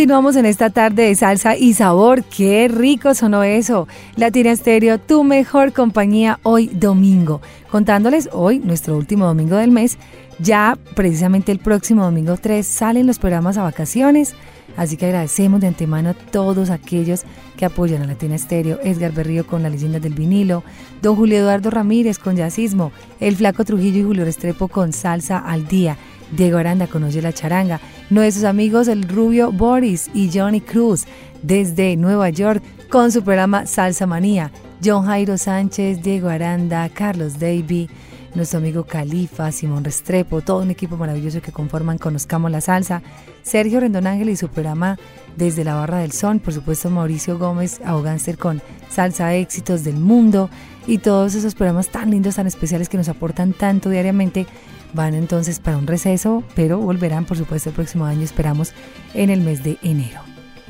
Continuamos 0.05 0.37
en 0.37 0.45
esta 0.45 0.69
tarde 0.69 1.05
de 1.05 1.15
salsa 1.15 1.57
y 1.57 1.73
sabor. 1.73 2.25
Qué 2.25 2.69
rico 2.69 3.15
sonó 3.15 3.43
eso. 3.43 3.89
Latina 4.17 4.51
Estéreo, 4.51 5.01
tu 5.01 5.25
mejor 5.25 5.73
compañía 5.73 6.41
hoy 6.43 6.67
domingo. 6.67 7.41
Contándoles 7.71 8.29
hoy, 8.31 8.59
nuestro 8.59 8.99
último 8.99 9.25
domingo 9.25 9.57
del 9.57 9.71
mes. 9.71 9.97
Ya 10.39 10.77
precisamente 10.95 11.53
el 11.53 11.59
próximo 11.59 12.05
domingo 12.05 12.37
3 12.37 12.67
salen 12.67 13.07
los 13.07 13.19
programas 13.19 13.57
a 13.57 13.63
vacaciones. 13.63 14.35
Así 14.77 14.99
que 14.99 15.07
agradecemos 15.07 15.63
de 15.63 15.69
antemano 15.69 16.11
a 16.11 16.15
todos 16.15 16.69
aquellos 16.69 17.25
que 17.57 17.65
apoyan 17.65 18.03
a 18.03 18.07
Latina 18.07 18.35
Estéreo, 18.35 18.81
Edgar 18.83 19.13
Berrío 19.13 19.47
con 19.47 19.63
la 19.63 19.71
leyenda 19.71 20.01
del 20.01 20.13
vinilo, 20.13 20.65
don 21.01 21.17
Julio 21.17 21.39
Eduardo 21.39 21.71
Ramírez 21.71 22.19
con 22.19 22.37
jazzismo, 22.37 22.93
el 23.21 23.37
Flaco 23.37 23.65
Trujillo 23.65 24.01
y 24.01 24.03
Julio 24.03 24.25
Restrepo 24.25 24.69
con 24.69 24.93
salsa 24.93 25.39
al 25.39 25.67
día, 25.69 25.97
Diego 26.37 26.59
Aranda 26.59 26.87
con 26.87 27.05
Oye 27.05 27.23
la 27.23 27.33
Charanga, 27.33 27.81
nuestros 28.11 28.45
amigos 28.45 28.89
el 28.89 29.05
Rubio 29.09 29.53
Boris 29.53 30.11
y 30.15 30.31
Johnny 30.33 30.61
Cruz 30.61 31.05
desde 31.43 31.97
Nueva 31.97 32.31
York 32.31 32.63
con 32.91 33.13
su 33.13 33.23
programa 33.23 33.67
Salsa 33.67 34.07
Manía, 34.07 34.51
John 34.85 35.07
Jairo 35.07 35.39
Sánchez, 35.39 36.03
Diego 36.03 36.29
Aranda, 36.29 36.89
Carlos 36.89 37.39
Davy, 37.39 37.89
nuestro 38.35 38.59
amigo 38.59 38.85
Califa, 38.85 39.53
Simón 39.53 39.85
Restrepo, 39.85 40.41
todo 40.41 40.63
un 40.63 40.71
equipo 40.71 40.97
maravilloso 40.97 41.41
que 41.41 41.53
conforman 41.53 41.99
Conozcamos 41.99 42.51
la 42.51 42.61
Salsa, 42.61 43.03
Sergio 43.43 43.81
Rendón 43.81 44.07
Ángel 44.07 44.29
y 44.29 44.37
su 44.37 44.49
programa 44.49 44.99
Desde 45.37 45.65
la 45.65 45.75
Barra 45.75 45.99
del 45.99 46.13
Son, 46.13 46.41
por 46.41 46.53
supuesto 46.53 46.91
Mauricio 46.91 47.39
Gómez, 47.39 47.81
Ahogánster 47.85 48.37
con 48.37 48.61
Salsa 48.91 49.35
Éxitos 49.35 49.85
del 49.85 49.97
Mundo. 49.97 50.51
Y 50.87 50.99
todos 50.99 51.35
esos 51.35 51.55
programas 51.55 51.89
tan 51.89 52.11
lindos, 52.11 52.35
tan 52.35 52.47
especiales 52.47 52.89
que 52.89 52.99
nos 52.99 53.09
aportan 53.09 53.53
tanto 53.53 53.89
diariamente 53.89 54.47
Van 54.95 55.15
entonces 55.15 55.59
para 55.59 55.77
un 55.77 55.87
receso, 55.87 56.45
pero 56.55 56.79
volverán 56.79 57.25
por 57.25 57.37
supuesto 57.37 57.69
el 57.69 57.75
próximo 57.75 58.05
año, 58.05 58.23
esperamos, 58.23 58.73
en 59.13 59.29
el 59.29 59.41
mes 59.41 59.65
de 59.65 59.77
enero. 59.83 60.21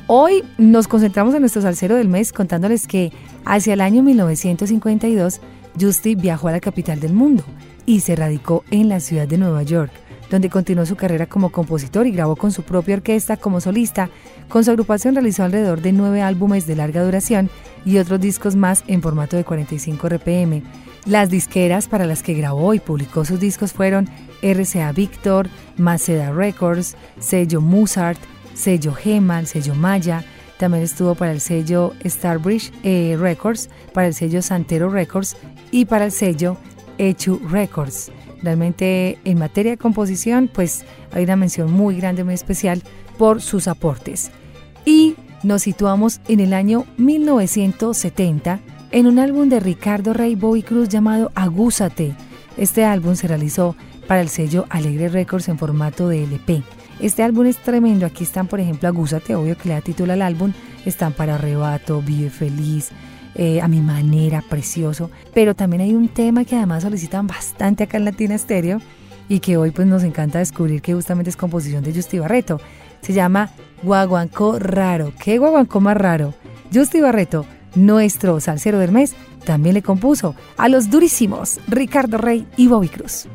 Hoy 0.07 0.43
nos 0.57 0.87
concentramos 0.87 1.33
en 1.35 1.41
nuestro 1.41 1.61
salsero 1.61 1.95
del 1.95 2.09
mes 2.09 2.33
contándoles 2.33 2.87
que 2.87 3.11
hacia 3.45 3.73
el 3.73 3.81
año 3.81 4.03
1952 4.03 5.41
Justy 5.79 6.15
viajó 6.15 6.47
a 6.47 6.51
la 6.51 6.59
capital 6.59 6.99
del 6.99 7.13
mundo 7.13 7.43
y 7.85 7.99
se 7.99 8.15
radicó 8.15 8.63
en 8.71 8.89
la 8.89 8.99
ciudad 8.99 9.27
de 9.27 9.37
Nueva 9.37 9.63
York, 9.63 9.91
donde 10.31 10.49
continuó 10.49 10.85
su 10.85 10.95
carrera 10.95 11.27
como 11.27 11.51
compositor 11.51 12.07
y 12.07 12.11
grabó 12.11 12.35
con 12.35 12.51
su 12.51 12.63
propia 12.63 12.95
orquesta 12.95 13.37
como 13.37 13.61
solista. 13.61 14.09
Con 14.49 14.63
su 14.63 14.71
agrupación 14.71 15.15
realizó 15.15 15.43
alrededor 15.43 15.81
de 15.81 15.91
nueve 15.91 16.21
álbumes 16.21 16.65
de 16.65 16.75
larga 16.75 17.03
duración 17.03 17.49
y 17.85 17.99
otros 17.99 18.19
discos 18.19 18.55
más 18.55 18.83
en 18.87 19.01
formato 19.01 19.37
de 19.37 19.43
45 19.43 20.09
RPM. 20.09 20.63
Las 21.05 21.29
disqueras 21.29 21.87
para 21.87 22.05
las 22.05 22.23
que 22.23 22.33
grabó 22.33 22.73
y 22.73 22.79
publicó 22.79 23.25
sus 23.25 23.39
discos 23.39 23.73
fueron 23.73 24.09
RCA 24.41 24.91
Victor, 24.91 25.47
Maceda 25.77 26.31
Records, 26.31 26.95
sello 27.19 27.61
Mozart, 27.61 28.19
sello 28.55 28.93
Gemal, 28.93 29.45
sello 29.45 29.75
Maya. 29.75 30.25
También 30.57 30.83
estuvo 30.83 31.15
para 31.15 31.31
el 31.31 31.41
sello 31.41 31.93
Starbridge 32.03 32.71
eh, 32.83 33.17
Records, 33.19 33.69
para 33.93 34.07
el 34.07 34.13
sello 34.13 34.41
Santero 34.41 34.89
Records 34.89 35.37
y 35.69 35.85
para 35.85 36.05
el 36.05 36.11
sello 36.11 36.57
Echu 36.97 37.39
Records. 37.49 38.11
Realmente 38.41 39.19
en 39.25 39.37
materia 39.37 39.73
de 39.73 39.77
composición, 39.77 40.49
pues 40.51 40.85
hay 41.11 41.23
una 41.23 41.35
mención 41.35 41.71
muy 41.71 41.97
grande, 41.97 42.23
muy 42.23 42.33
especial 42.33 42.81
por 43.17 43.41
sus 43.41 43.67
aportes. 43.67 44.31
Y 44.85 45.15
nos 45.45 45.61
situamos 45.61 46.21
en 46.27 46.39
el 46.39 46.53
año 46.53 46.85
1970 46.97 48.59
en 48.91 49.07
un 49.07 49.19
álbum 49.19 49.47
de 49.47 49.59
Ricardo 49.59 50.13
Rey 50.13 50.35
Bobby 50.35 50.63
Cruz 50.63 50.89
llamado 50.89 51.31
Agúzate. 51.35 52.15
Este 52.57 52.83
álbum 52.83 53.15
se 53.15 53.27
realizó 53.27 53.75
para 54.07 54.21
el 54.21 54.29
sello 54.29 54.65
Alegre 54.69 55.09
Records 55.09 55.47
en 55.47 55.59
formato 55.59 56.09
de 56.09 56.23
LP. 56.23 56.63
Este 56.99 57.21
álbum 57.23 57.45
es 57.45 57.57
tremendo. 57.57 58.05
Aquí 58.05 58.23
están, 58.23 58.47
por 58.47 58.59
ejemplo, 58.59 58.87
Agúzate, 58.87 59.35
obvio 59.35 59.57
que 59.57 59.69
le 59.69 59.75
da 59.75 59.81
título 59.81 60.13
al 60.13 60.21
álbum. 60.21 60.51
Están 60.85 61.13
para 61.13 61.35
Arrebato, 61.35 62.01
Vive 62.01 62.29
Feliz, 62.29 62.89
eh, 63.35 63.61
A 63.61 63.67
mi 63.67 63.81
manera, 63.81 64.43
Precioso. 64.49 65.11
Pero 65.33 65.55
también 65.55 65.81
hay 65.81 65.93
un 65.93 66.07
tema 66.07 66.43
que 66.43 66.55
además 66.55 66.83
solicitan 66.83 67.27
bastante 67.27 67.83
acá 67.83 67.97
en 67.97 68.05
Latina 68.05 68.37
Stereo 68.37 68.79
y 69.27 69.39
que 69.39 69.57
hoy 69.57 69.71
pues 69.71 69.87
nos 69.87 70.03
encanta 70.03 70.39
descubrir 70.39 70.81
que 70.81 70.93
justamente 70.93 71.29
es 71.29 71.37
composición 71.37 71.83
de 71.83 71.93
Justi 71.93 72.19
Barreto. 72.19 72.59
Se 73.01 73.13
llama 73.13 73.49
Guaguancó 73.83 74.59
Raro. 74.59 75.13
¿Qué 75.19 75.37
guaguancó 75.37 75.79
más 75.79 75.97
raro? 75.97 76.33
Justi 76.73 77.01
Barreto, 77.01 77.45
nuestro 77.75 78.39
salsero 78.39 78.79
del 78.79 78.91
mes, 78.91 79.15
también 79.45 79.75
le 79.75 79.81
compuso 79.81 80.35
a 80.57 80.69
los 80.69 80.89
durísimos 80.89 81.59
Ricardo 81.67 82.17
Rey 82.17 82.47
y 82.57 82.67
Bobby 82.67 82.89
Cruz. 82.89 83.27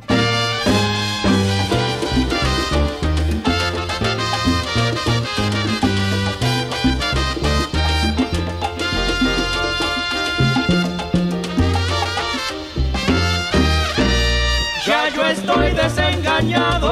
Ya 14.87 15.09
yo 15.15 15.25
estoy 15.25 15.71
desengañado, 15.71 16.90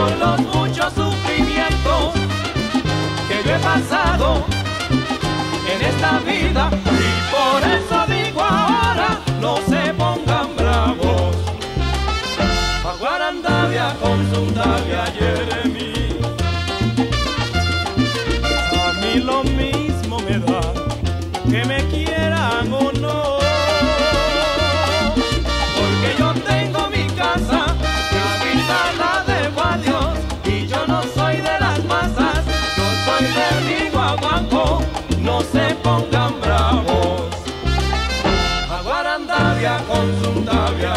Los 0.00 0.40
muchos 0.54 0.92
sufrimientos 0.94 2.14
que 3.28 3.48
yo 3.48 3.54
he 3.54 3.58
pasado 3.58 4.44
en 5.68 5.82
esta 5.82 6.18
vida 6.20 6.70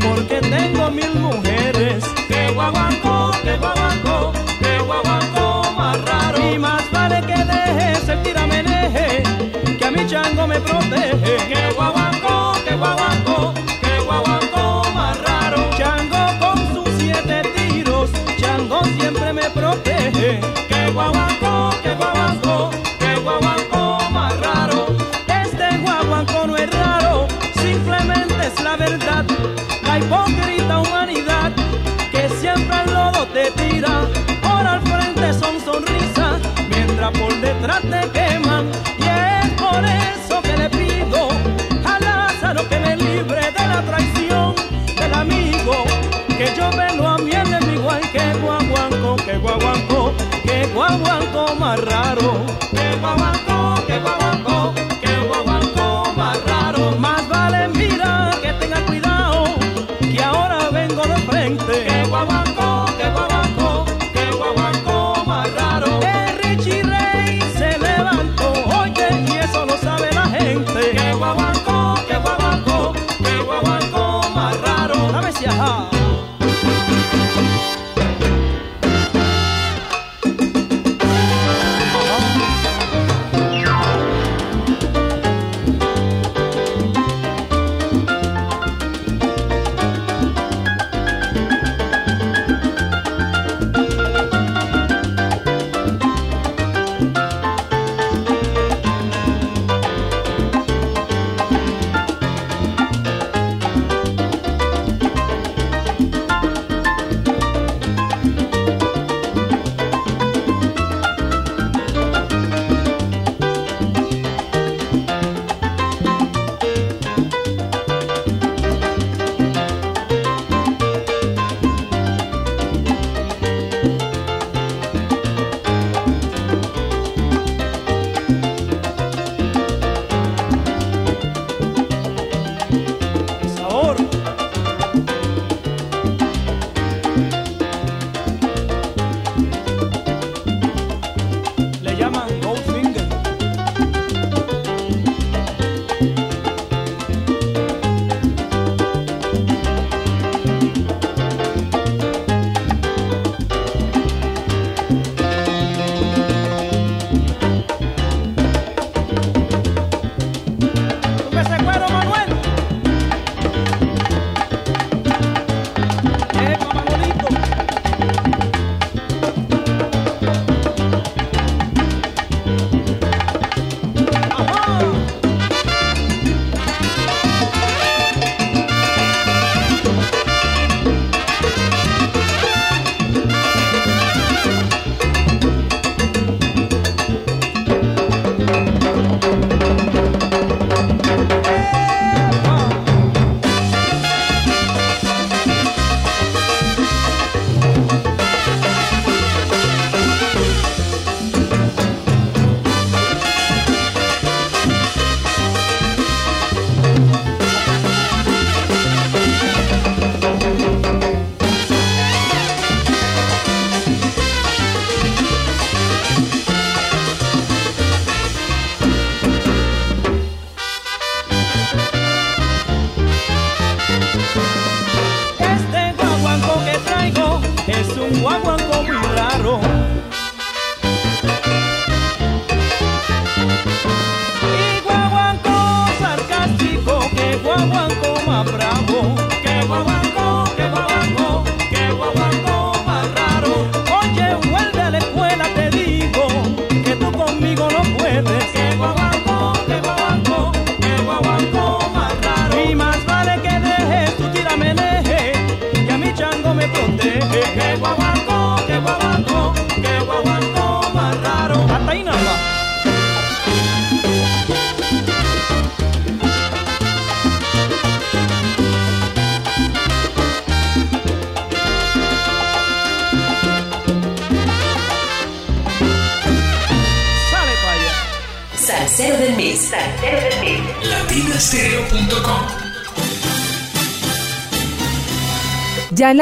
porque 0.00 0.40
tengo 0.40 0.90
mil 0.90 1.14
mujeres. 1.14 2.04
Que 2.28 2.50
guaguanco, 2.52 3.30
que 3.42 3.56
guaguanco, 3.56 4.32
que 4.60 4.78
guaguanco 4.78 5.72
más 5.76 6.00
raro. 6.04 6.52
Y 6.52 6.58
más 6.58 6.90
vale 6.92 7.20
que 7.20 7.44
dejes 7.44 8.08
el 8.08 8.22
tirameneje, 8.22 9.22
que 9.78 9.84
a 9.84 9.90
mi 9.90 10.06
chango 10.06 10.46
me 10.46 10.60
protege. 10.60 11.36
Que 11.48 11.72
guaguanco, 11.74 12.01
te. 37.62 38.40
Y 38.98 39.04
es 39.04 39.50
por 39.52 39.84
eso 39.84 40.42
que 40.42 40.56
le 40.56 40.68
pido 40.70 41.28
a 41.84 41.98
Lázaro 42.00 42.68
que 42.68 42.78
me 42.80 42.96
libre 42.96 43.52
de 43.52 43.66
la 43.68 43.82
traición 43.82 44.54
del 44.96 45.14
amigo. 45.14 45.84
Que 46.28 46.52
yo 46.56 46.70
velo 46.76 47.06
a 47.06 47.18
mi 47.18 47.30
enemigo, 47.30 47.88
ay 47.90 48.02
que 48.12 48.34
guaguanco, 48.40 49.16
que 49.24 49.38
guaguanco, 49.38 50.12
que 50.42 50.66
guaguanco 50.74 51.54
más 51.56 51.78
raro. 51.84 52.44
Que 52.72 52.96
guaguanco, 53.00 53.51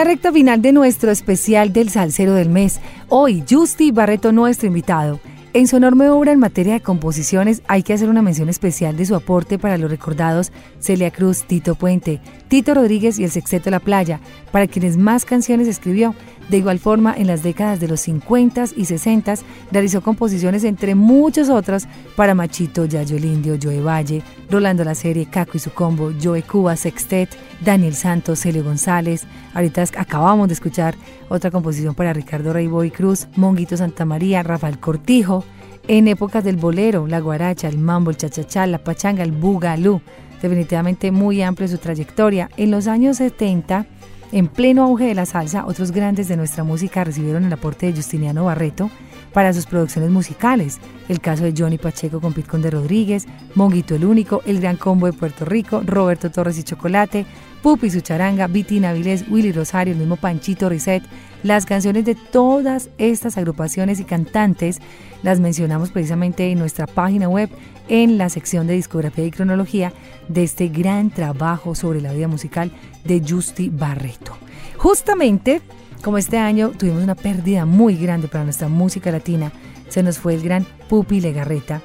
la 0.00 0.04
recta 0.04 0.32
final 0.32 0.62
de 0.62 0.72
nuestro 0.72 1.10
especial 1.10 1.74
del 1.74 1.90
Salsero 1.90 2.32
del 2.32 2.48
Mes, 2.48 2.80
hoy 3.10 3.44
Justi 3.46 3.90
Barreto, 3.90 4.32
nuestro 4.32 4.66
invitado. 4.66 5.20
En 5.52 5.66
su 5.66 5.76
enorme 5.76 6.08
obra 6.08 6.30
en 6.30 6.38
materia 6.38 6.74
de 6.74 6.80
composiciones 6.80 7.60
hay 7.66 7.82
que 7.82 7.92
hacer 7.92 8.08
una 8.08 8.22
mención 8.22 8.48
especial 8.48 8.96
de 8.96 9.04
su 9.04 9.16
aporte 9.16 9.58
para 9.58 9.78
los 9.78 9.90
recordados 9.90 10.52
Celia 10.78 11.10
Cruz, 11.10 11.42
Tito 11.42 11.74
Puente, 11.74 12.20
Tito 12.46 12.72
Rodríguez 12.72 13.18
y 13.18 13.24
el 13.24 13.32
Sexteto 13.32 13.68
La 13.68 13.80
Playa, 13.80 14.20
para 14.52 14.68
quienes 14.68 14.96
más 14.96 15.24
canciones 15.24 15.66
escribió. 15.66 16.14
De 16.50 16.58
igual 16.58 16.80
forma, 16.80 17.14
en 17.16 17.28
las 17.28 17.44
décadas 17.44 17.78
de 17.78 17.86
los 17.86 18.00
50 18.00 18.64
y 18.76 18.84
60 18.84 19.34
realizó 19.70 20.02
composiciones 20.02 20.64
entre 20.64 20.96
muchos 20.96 21.48
otros 21.48 21.86
para 22.16 22.34
Machito, 22.34 22.86
Yayo 22.86 23.16
el 23.16 23.24
Indio, 23.24 23.56
Joe 23.60 23.80
Valle, 23.80 24.22
Rolando 24.50 24.82
la 24.82 24.96
Serie, 24.96 25.26
Caco 25.26 25.52
y 25.54 25.60
su 25.60 25.70
combo, 25.70 26.12
Joe 26.20 26.42
Cuba, 26.42 26.76
Sextet, 26.76 27.30
Daniel 27.64 27.94
Santos, 27.94 28.40
Celio 28.40 28.64
González. 28.64 29.26
Ahorita 29.54 29.84
acabamos 29.96 30.48
de 30.48 30.54
escuchar 30.54 30.96
otra 31.28 31.52
composición 31.52 31.94
para 31.94 32.12
Ricardo 32.12 32.52
Reiboy 32.52 32.90
Cruz, 32.90 33.28
Monguito 33.36 33.76
Santamaría, 33.76 34.42
Rafael 34.42 34.80
Cortijo. 34.80 35.44
En 35.88 36.08
épocas 36.08 36.44
del 36.44 36.56
bolero, 36.56 37.06
la 37.06 37.20
guaracha, 37.20 37.68
el 37.68 37.78
mambo, 37.78 38.10
el 38.10 38.16
chachachá, 38.16 38.66
la 38.66 38.78
pachanga, 38.78 39.22
el 39.22 39.32
bugalú. 39.32 40.00
Definitivamente 40.40 41.10
muy 41.10 41.42
amplio 41.42 41.68
su 41.68 41.78
trayectoria. 41.78 42.48
En 42.56 42.70
los 42.70 42.86
años 42.86 43.18
70, 43.18 43.86
en 44.32 44.46
pleno 44.46 44.84
auge 44.84 45.06
de 45.06 45.14
la 45.14 45.26
salsa, 45.26 45.66
otros 45.66 45.90
grandes 45.90 46.28
de 46.28 46.36
nuestra 46.36 46.62
música 46.62 47.02
recibieron 47.02 47.44
el 47.44 47.52
aporte 47.52 47.86
de 47.86 47.94
Justiniano 47.94 48.44
Barreto 48.44 48.90
para 49.32 49.52
sus 49.52 49.66
producciones 49.66 50.10
musicales. 50.10 50.78
El 51.08 51.20
caso 51.20 51.44
de 51.44 51.54
Johnny 51.56 51.78
Pacheco 51.78 52.20
con 52.20 52.32
Pit 52.32 52.46
Conde 52.46 52.70
Rodríguez, 52.70 53.26
Monguito 53.54 53.94
el 53.94 54.04
Único, 54.04 54.42
El 54.46 54.60
Gran 54.60 54.76
Combo 54.76 55.06
de 55.06 55.12
Puerto 55.12 55.44
Rico, 55.44 55.82
Roberto 55.84 56.30
Torres 56.30 56.58
y 56.58 56.62
Chocolate, 56.62 57.26
Pupi 57.62 57.88
y 57.88 57.90
su 57.90 58.00
charanga, 58.00 58.46
Viti 58.46 58.80
Navilés, 58.80 59.24
Willy 59.28 59.52
Rosario, 59.52 59.92
el 59.92 59.98
mismo 59.98 60.16
Panchito 60.16 60.68
Risset. 60.68 61.02
Las 61.42 61.64
canciones 61.64 62.04
de 62.04 62.14
todas 62.14 62.90
estas 62.98 63.38
agrupaciones 63.38 63.98
y 63.98 64.04
cantantes 64.04 64.80
las 65.22 65.40
mencionamos 65.40 65.90
precisamente 65.90 66.50
en 66.50 66.58
nuestra 66.58 66.86
página 66.86 67.28
web 67.28 67.48
en 67.88 68.18
la 68.18 68.28
sección 68.28 68.66
de 68.66 68.74
discografía 68.74 69.24
y 69.24 69.30
cronología 69.30 69.92
de 70.28 70.42
este 70.42 70.68
gran 70.68 71.10
trabajo 71.10 71.74
sobre 71.74 72.02
la 72.02 72.12
vida 72.12 72.28
musical 72.28 72.70
de 73.04 73.22
Justi 73.26 73.70
Barreto. 73.70 74.36
Justamente, 74.76 75.62
como 76.02 76.18
este 76.18 76.36
año 76.36 76.70
tuvimos 76.70 77.02
una 77.02 77.14
pérdida 77.14 77.64
muy 77.64 77.96
grande 77.96 78.28
para 78.28 78.44
nuestra 78.44 78.68
música 78.68 79.10
latina, 79.10 79.50
se 79.88 80.02
nos 80.02 80.18
fue 80.18 80.34
el 80.34 80.42
gran 80.42 80.66
Pupi 80.88 81.20
Legarreta. 81.20 81.80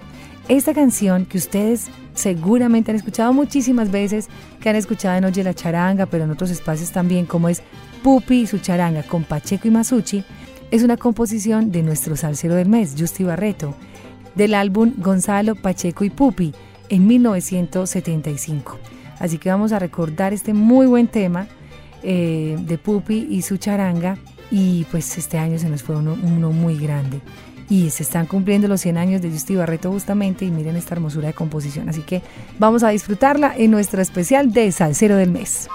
Esta 0.50 0.74
canción 0.74 1.26
que 1.26 1.38
ustedes 1.38 1.88
seguramente 2.14 2.92
han 2.92 2.98
escuchado 2.98 3.34
muchísimas 3.34 3.90
veces, 3.90 4.28
que 4.60 4.70
han 4.70 4.76
escuchado 4.76 5.18
en 5.18 5.26
Oye 5.26 5.44
la 5.44 5.54
Charanga, 5.54 6.06
pero 6.06 6.26
en 6.26 6.32
otros 6.32 6.52
espacios 6.52 6.92
también, 6.92 7.26
como 7.26 7.50
es 7.50 7.64
Pupi 8.06 8.42
y 8.42 8.46
su 8.46 8.60
charanga 8.60 9.02
con 9.02 9.24
Pacheco 9.24 9.68
y 9.68 9.72
Masucci, 9.72 10.24
es 10.70 10.84
una 10.84 10.96
composición 10.96 11.72
de 11.72 11.82
nuestro 11.82 12.16
salsero 12.16 12.54
del 12.54 12.70
mes, 12.70 12.94
Justi 12.96 13.24
Barreto, 13.24 13.74
del 14.36 14.54
álbum 14.54 14.94
Gonzalo, 14.98 15.56
Pacheco 15.56 16.04
y 16.04 16.12
Pupi 16.12 16.54
en 16.90 17.08
1975. 17.08 18.78
Así 19.18 19.40
que 19.40 19.50
vamos 19.50 19.72
a 19.72 19.80
recordar 19.80 20.34
este 20.34 20.54
muy 20.54 20.86
buen 20.86 21.08
tema 21.08 21.48
eh, 22.04 22.56
de 22.60 22.78
Pupi 22.78 23.26
y 23.28 23.42
su 23.42 23.58
charanga 23.58 24.20
y 24.52 24.84
pues 24.92 25.18
este 25.18 25.40
año 25.40 25.58
se 25.58 25.68
nos 25.68 25.82
fue 25.82 25.96
uno, 25.96 26.16
muy 26.16 26.78
grande. 26.78 27.22
Y 27.70 27.90
se 27.90 28.04
están 28.04 28.28
cumpliendo 28.28 28.68
los 28.68 28.82
100 28.82 29.00
años 29.00 29.22
de 29.24 29.32
Justi 29.32 29.56
Barreto 29.56 29.90
justamente 29.90 30.46
y 30.46 30.52
miren 30.52 30.76
esta 30.76 30.94
hermosura 30.94 31.30
de 31.30 31.34
composición. 31.34 31.90
Así 31.90 32.02
que 32.02 32.22
vamos 32.60 32.84
a 32.84 32.90
disfrutarla 32.90 33.56
en 33.58 33.72
nuestro 33.72 34.00
especial 34.00 34.54
de 34.54 34.72
Salsero 34.72 35.16
del 35.16 35.32
Mes. 35.32 35.68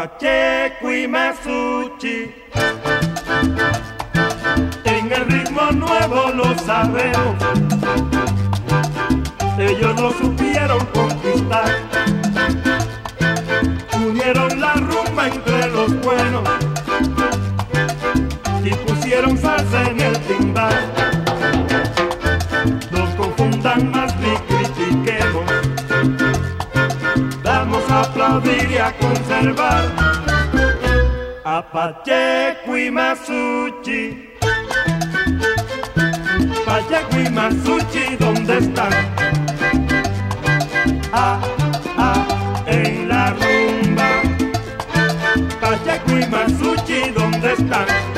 Pacheco 0.00 0.90
y 0.94 1.06
Masucci. 1.06 2.32
En 4.84 5.12
el 5.12 5.26
ritmo 5.26 5.70
nuevo 5.72 6.30
lo 6.30 6.58
sabemos, 6.60 7.36
ellos 9.58 10.00
lo 10.00 10.10
supieron 10.12 10.86
conquistar. 10.86 11.09
Y 28.50 28.76
a 28.78 28.92
conservar 28.98 29.84
a 31.44 31.62
Pacheco 31.72 32.76
y 32.76 32.90
Masucci. 32.90 34.28
Pacheco 36.66 37.20
y 37.24 37.30
Masucci, 37.30 38.16
¿dónde 38.18 38.58
están? 38.58 38.92
Ah, 41.12 41.40
ah, 41.96 42.62
en 42.66 43.08
la 43.08 43.30
rumba. 43.30 44.10
Pacheco 45.60 46.18
y 46.18 46.26
Masucci, 46.26 47.10
¿dónde 47.10 47.52
están? 47.52 48.09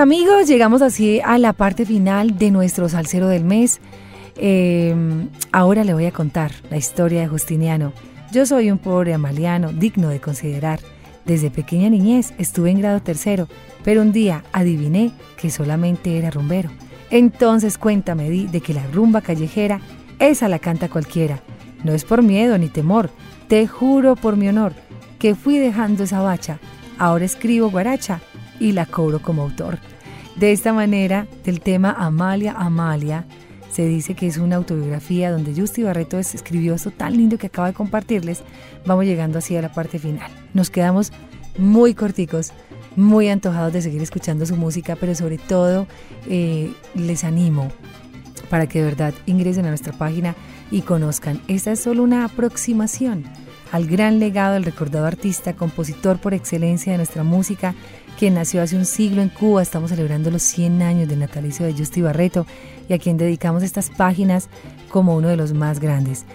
Amigos, 0.00 0.48
llegamos 0.48 0.80
así 0.80 1.20
a 1.22 1.36
la 1.38 1.52
parte 1.52 1.84
final 1.84 2.38
de 2.38 2.50
nuestro 2.50 2.88
salsero 2.88 3.28
del 3.28 3.44
mes. 3.44 3.80
Eh, 4.36 4.94
ahora 5.52 5.84
le 5.84 5.92
voy 5.92 6.06
a 6.06 6.10
contar 6.10 6.52
la 6.70 6.78
historia 6.78 7.20
de 7.20 7.28
Justiniano. 7.28 7.92
Yo 8.32 8.46
soy 8.46 8.70
un 8.70 8.78
pobre 8.78 9.12
amaliano 9.12 9.72
digno 9.72 10.08
de 10.08 10.20
considerar. 10.20 10.80
Desde 11.26 11.50
pequeña 11.50 11.90
niñez 11.90 12.32
estuve 12.38 12.70
en 12.70 12.78
grado 12.78 13.00
tercero, 13.02 13.46
pero 13.84 14.00
un 14.00 14.10
día 14.10 14.42
adiviné 14.52 15.12
que 15.36 15.50
solamente 15.50 16.16
era 16.16 16.30
rumbero. 16.30 16.70
Entonces 17.10 17.76
cuéntame 17.76 18.30
di 18.30 18.46
de 18.46 18.62
que 18.62 18.72
la 18.72 18.86
rumba 18.86 19.20
callejera, 19.20 19.80
esa 20.18 20.48
la 20.48 20.58
canta 20.58 20.88
cualquiera. 20.88 21.42
No 21.84 21.92
es 21.92 22.04
por 22.04 22.22
miedo 22.22 22.56
ni 22.56 22.68
temor, 22.68 23.10
te 23.48 23.66
juro 23.66 24.16
por 24.16 24.36
mi 24.36 24.48
honor, 24.48 24.72
que 25.18 25.34
fui 25.34 25.58
dejando 25.58 26.04
esa 26.04 26.22
bacha. 26.22 26.58
Ahora 26.98 27.26
escribo 27.26 27.70
guaracha 27.70 28.20
y 28.60 28.72
la 28.72 28.86
cobro 28.86 29.20
como 29.20 29.42
autor. 29.42 29.78
De 30.36 30.52
esta 30.52 30.72
manera, 30.72 31.26
del 31.44 31.60
tema 31.60 31.92
Amalia, 31.98 32.52
Amalia, 32.52 33.26
se 33.70 33.86
dice 33.86 34.14
que 34.14 34.26
es 34.26 34.36
una 34.38 34.56
autobiografía 34.56 35.30
donde 35.30 35.54
Justi 35.54 35.82
Barreto 35.82 36.18
escribió 36.18 36.74
esto 36.74 36.90
tan 36.90 37.16
lindo 37.16 37.38
que 37.38 37.46
acaba 37.46 37.68
de 37.68 37.74
compartirles. 37.74 38.42
Vamos 38.84 39.04
llegando 39.04 39.38
así 39.38 39.56
a 39.56 39.62
la 39.62 39.72
parte 39.72 39.98
final. 39.98 40.30
Nos 40.54 40.70
quedamos 40.70 41.12
muy 41.56 41.94
corticos, 41.94 42.52
muy 42.96 43.28
antojados 43.28 43.72
de 43.72 43.82
seguir 43.82 44.02
escuchando 44.02 44.46
su 44.46 44.56
música, 44.56 44.96
pero 44.96 45.14
sobre 45.14 45.38
todo 45.38 45.86
eh, 46.28 46.72
les 46.94 47.24
animo 47.24 47.70
para 48.48 48.66
que 48.66 48.80
de 48.80 48.86
verdad 48.86 49.14
ingresen 49.26 49.66
a 49.66 49.68
nuestra 49.68 49.92
página 49.92 50.34
y 50.70 50.82
conozcan. 50.82 51.40
Esta 51.46 51.72
es 51.72 51.80
solo 51.80 52.02
una 52.02 52.24
aproximación 52.24 53.24
al 53.72 53.86
gran 53.86 54.18
legado 54.18 54.54
del 54.54 54.64
recordado 54.64 55.06
artista, 55.06 55.54
compositor 55.54 56.18
por 56.18 56.34
excelencia 56.34 56.92
de 56.92 56.98
nuestra 56.98 57.22
música, 57.22 57.74
quien 58.20 58.34
nació 58.34 58.60
hace 58.60 58.76
un 58.76 58.84
siglo 58.84 59.22
en 59.22 59.30
Cuba. 59.30 59.62
Estamos 59.62 59.88
celebrando 59.88 60.30
los 60.30 60.42
100 60.42 60.82
años 60.82 61.08
del 61.08 61.20
natalicio 61.20 61.64
de 61.64 61.72
Justi 61.72 62.02
Barreto 62.02 62.46
y 62.86 62.92
a 62.92 62.98
quien 62.98 63.16
dedicamos 63.16 63.62
estas 63.62 63.88
páginas 63.88 64.50
como 64.90 65.16
uno 65.16 65.28
de 65.28 65.38
los 65.38 65.54
más 65.54 65.80
grandes. 65.80 66.26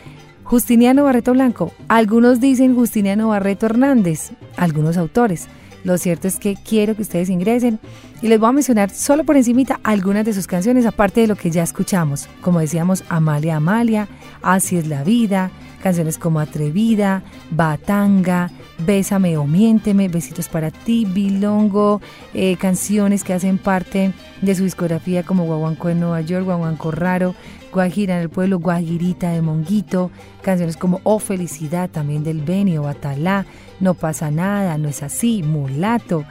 Justiniano 0.44 1.04
Barreto 1.04 1.34
Blanco. 1.34 1.72
Algunos 1.88 2.40
dicen 2.40 2.74
Justiniano 2.74 3.28
Barreto 3.28 3.68
Hernández, 3.68 4.32
algunos 4.58 4.98
autores. 4.98 5.46
Lo 5.84 6.00
cierto 6.00 6.28
es 6.28 6.40
que 6.40 6.56
quiero 6.56 6.96
que 6.96 7.04
ustedes 7.04 7.30
ingresen 7.30 7.80
y 8.20 8.30
les 8.30 8.40
voy 8.40 8.50
a 8.50 8.54
mencionar 8.54 8.90
solo 8.90 9.24
por 9.24 9.38
encimita 9.38 9.80
algunas 9.84 10.26
de 10.26 10.34
sus 10.34 10.48
canciones, 10.48 10.88
aparte 10.88 11.22
de 11.22 11.28
lo 11.28 11.36
que 11.36 11.52
ya 11.52 11.62
escuchamos. 11.62 12.28
Como 12.42 12.62
decíamos, 12.62 13.04
Amalia 13.10 13.58
Amalia, 13.58 14.08
Así 14.42 14.76
es 14.78 14.88
la 14.88 15.04
vida, 15.04 15.52
canciones 15.86 16.18
como 16.18 16.40
Atrevida, 16.40 17.22
Batanga, 17.52 18.50
Bésame 18.88 19.38
o 19.38 19.46
Miénteme, 19.46 20.08
Besitos 20.08 20.50
para 20.50 20.72
ti, 20.72 21.06
Bilongo, 21.06 22.02
eh, 22.34 22.58
canciones 22.58 23.24
que 23.24 23.34
hacen 23.34 23.60
parte 23.60 24.12
de 24.42 24.56
su 24.56 24.64
discografía 24.64 25.22
como 25.22 25.46
Guaguanco 25.46 25.90
en 25.90 26.00
Nueva 26.00 26.22
York, 26.22 26.44
Guaguanco 26.44 26.90
Raro, 26.90 27.36
Guajira 27.72 28.16
en 28.16 28.22
el 28.22 28.30
pueblo, 28.30 28.58
Guajirita 28.58 29.30
de 29.30 29.44
Monguito, 29.44 30.10
canciones 30.42 30.76
como 30.76 31.02
Oh 31.04 31.20
Felicidad 31.20 31.88
también 31.88 32.24
del 32.24 32.42
Beni 32.42 32.80
o 32.80 32.82
Batalá, 32.82 33.46
No 33.80 33.94
pasa 33.94 34.32
nada, 34.32 34.80
no 34.80 34.90
es 34.90 35.04
así, 35.04 35.44
Mulato. 35.44 36.26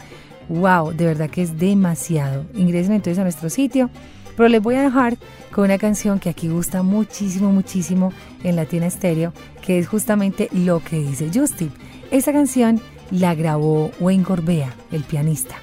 Wow, 0.48 0.94
de 0.94 1.06
verdad 1.06 1.30
que 1.30 1.42
es 1.42 1.60
demasiado. 1.60 2.44
Ingresen 2.54 2.94
entonces 2.94 3.20
a 3.20 3.22
nuestro 3.22 3.48
sitio, 3.50 3.88
pero 4.36 4.48
les 4.48 4.62
voy 4.62 4.74
a 4.76 4.82
dejar 4.82 5.16
con 5.52 5.64
una 5.64 5.78
canción 5.78 6.18
que 6.18 6.30
aquí 6.30 6.48
gusta 6.48 6.82
muchísimo, 6.82 7.52
muchísimo 7.52 8.12
en 8.42 8.56
Latina 8.56 8.86
Estéreo, 8.86 9.32
que 9.62 9.78
es 9.78 9.88
justamente 9.88 10.48
lo 10.52 10.80
que 10.80 10.98
dice 10.98 11.30
Justin. 11.32 11.70
Esta 12.10 12.32
canción 12.32 12.80
la 13.10 13.34
grabó 13.34 13.90
Wayne 14.00 14.24
Gorbea, 14.24 14.74
el 14.90 15.04
pianista, 15.04 15.56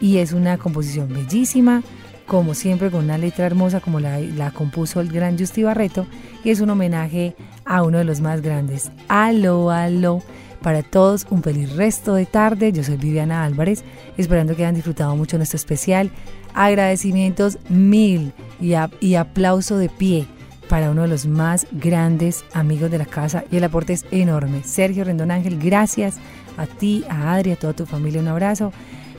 y 0.00 0.18
es 0.18 0.32
una 0.32 0.58
composición 0.58 1.12
bellísima, 1.12 1.82
como 2.28 2.54
siempre 2.54 2.90
con 2.90 3.04
una 3.04 3.18
letra 3.18 3.46
hermosa 3.46 3.80
como 3.80 3.98
la, 3.98 4.20
la 4.20 4.50
compuso 4.52 5.00
el 5.00 5.10
gran 5.10 5.38
Justi 5.38 5.62
Barreto, 5.62 6.06
y 6.44 6.50
es 6.50 6.60
un 6.60 6.70
homenaje 6.70 7.34
a 7.64 7.82
uno 7.82 7.98
de 7.98 8.04
los 8.04 8.20
más 8.20 8.42
grandes. 8.42 8.92
Aló, 9.08 9.70
aló. 9.70 10.22
Para 10.62 10.82
todos, 10.82 11.26
un 11.30 11.42
feliz 11.42 11.74
resto 11.76 12.14
de 12.14 12.26
tarde. 12.26 12.72
Yo 12.72 12.82
soy 12.82 12.96
Viviana 12.96 13.44
Álvarez, 13.44 13.84
esperando 14.16 14.54
que 14.54 14.64
hayan 14.64 14.74
disfrutado 14.74 15.14
mucho 15.16 15.36
nuestro 15.36 15.56
especial. 15.56 16.10
Agradecimientos 16.52 17.58
mil 17.68 18.32
y, 18.60 18.74
y 19.00 19.14
aplauso 19.14 19.78
de 19.78 19.88
pie 19.88 20.26
para 20.68 20.90
uno 20.90 21.02
de 21.02 21.08
los 21.08 21.26
más 21.26 21.66
grandes 21.70 22.44
amigos 22.52 22.90
de 22.90 22.98
la 22.98 23.06
casa 23.06 23.44
y 23.50 23.56
el 23.56 23.64
aporte 23.64 23.92
es 23.94 24.04
enorme. 24.10 24.62
Sergio 24.64 25.04
Rendón 25.04 25.30
Ángel, 25.30 25.58
gracias 25.58 26.16
a 26.56 26.66
ti, 26.66 27.04
a 27.08 27.32
Adri, 27.32 27.52
a 27.52 27.56
toda 27.56 27.72
tu 27.72 27.86
familia, 27.86 28.20
un 28.20 28.28
abrazo. 28.28 28.72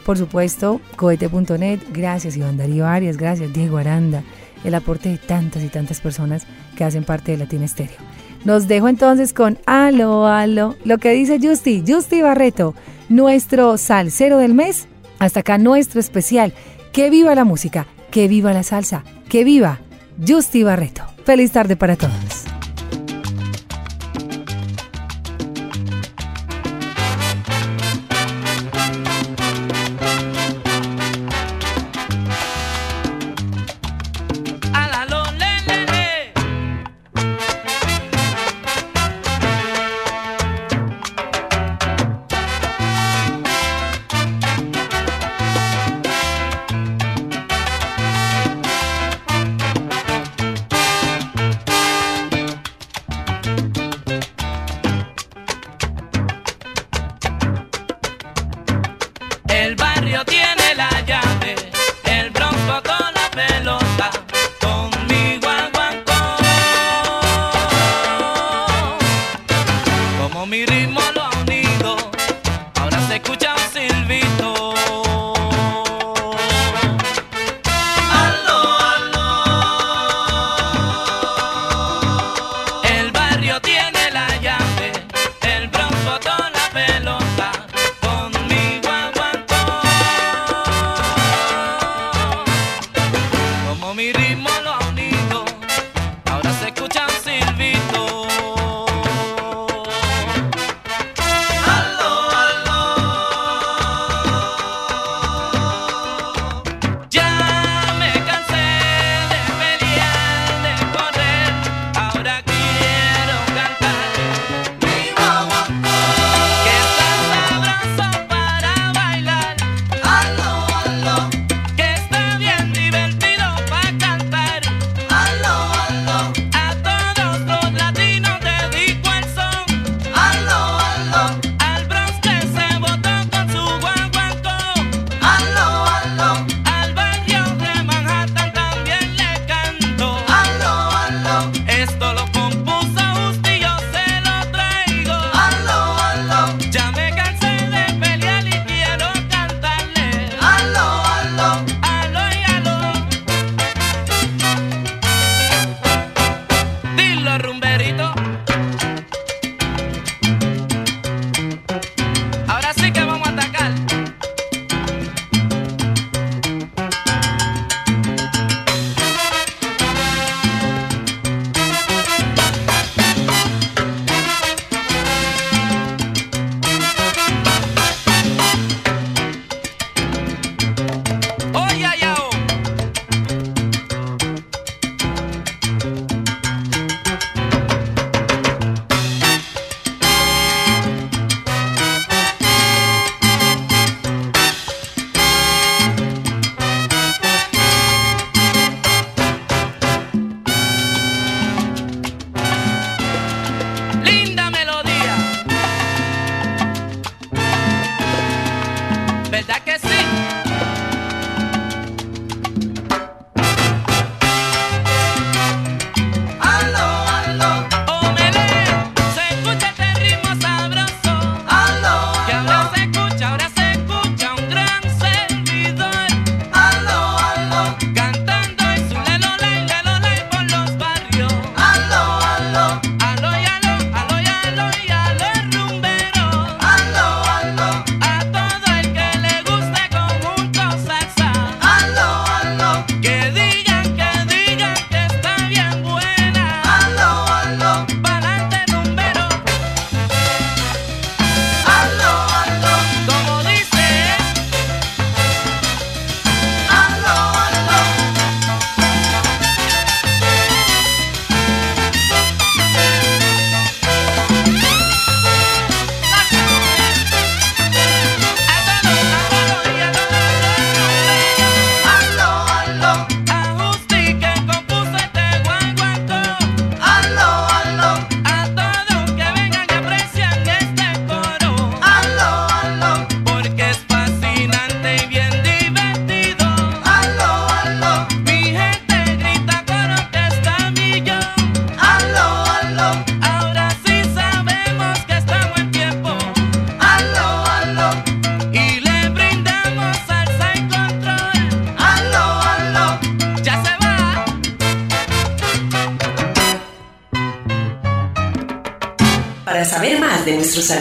Por 0.09 0.17
supuesto, 0.17 0.81
cohete.net, 0.95 1.81
gracias 1.93 2.35
Iván 2.35 2.57
Darío 2.57 2.87
Arias, 2.87 3.15
gracias 3.15 3.53
Diego 3.53 3.77
Aranda, 3.77 4.23
el 4.63 4.73
aporte 4.73 5.07
de 5.07 5.19
tantas 5.19 5.63
y 5.63 5.67
tantas 5.67 6.01
personas 6.01 6.47
que 6.75 6.83
hacen 6.83 7.03
parte 7.03 7.31
de 7.31 7.37
Latina 7.37 7.65
Estéreo. 7.65 7.97
Nos 8.43 8.67
dejo 8.67 8.89
entonces 8.89 9.33
con 9.33 9.59
Aló, 9.67 10.25
Aló, 10.25 10.75
lo 10.83 10.97
que 10.97 11.11
dice 11.11 11.37
Justi, 11.39 11.83
Justi 11.87 12.23
Barreto, 12.23 12.73
nuestro 13.07 13.77
salsero 13.77 14.39
del 14.39 14.55
mes. 14.55 14.87
Hasta 15.19 15.41
acá 15.41 15.59
nuestro 15.59 15.99
especial. 15.99 16.53
Que 16.91 17.11
viva 17.11 17.35
la 17.35 17.43
música, 17.43 17.85
que 18.09 18.27
viva 18.27 18.51
la 18.51 18.63
salsa, 18.63 19.03
que 19.29 19.43
viva 19.43 19.79
Justi 20.27 20.63
Barreto. 20.63 21.03
Feliz 21.23 21.51
tarde 21.51 21.75
para 21.75 21.95
todos. 21.95 22.58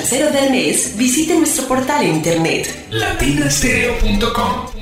Salsero 0.08 0.30
del 0.30 0.50
mes, 0.50 0.96
visite 0.96 1.34
nuestro 1.36 1.68
portal 1.68 2.02
en 2.06 2.14
internet 2.16 2.86
latinastereo.com. 2.90 4.77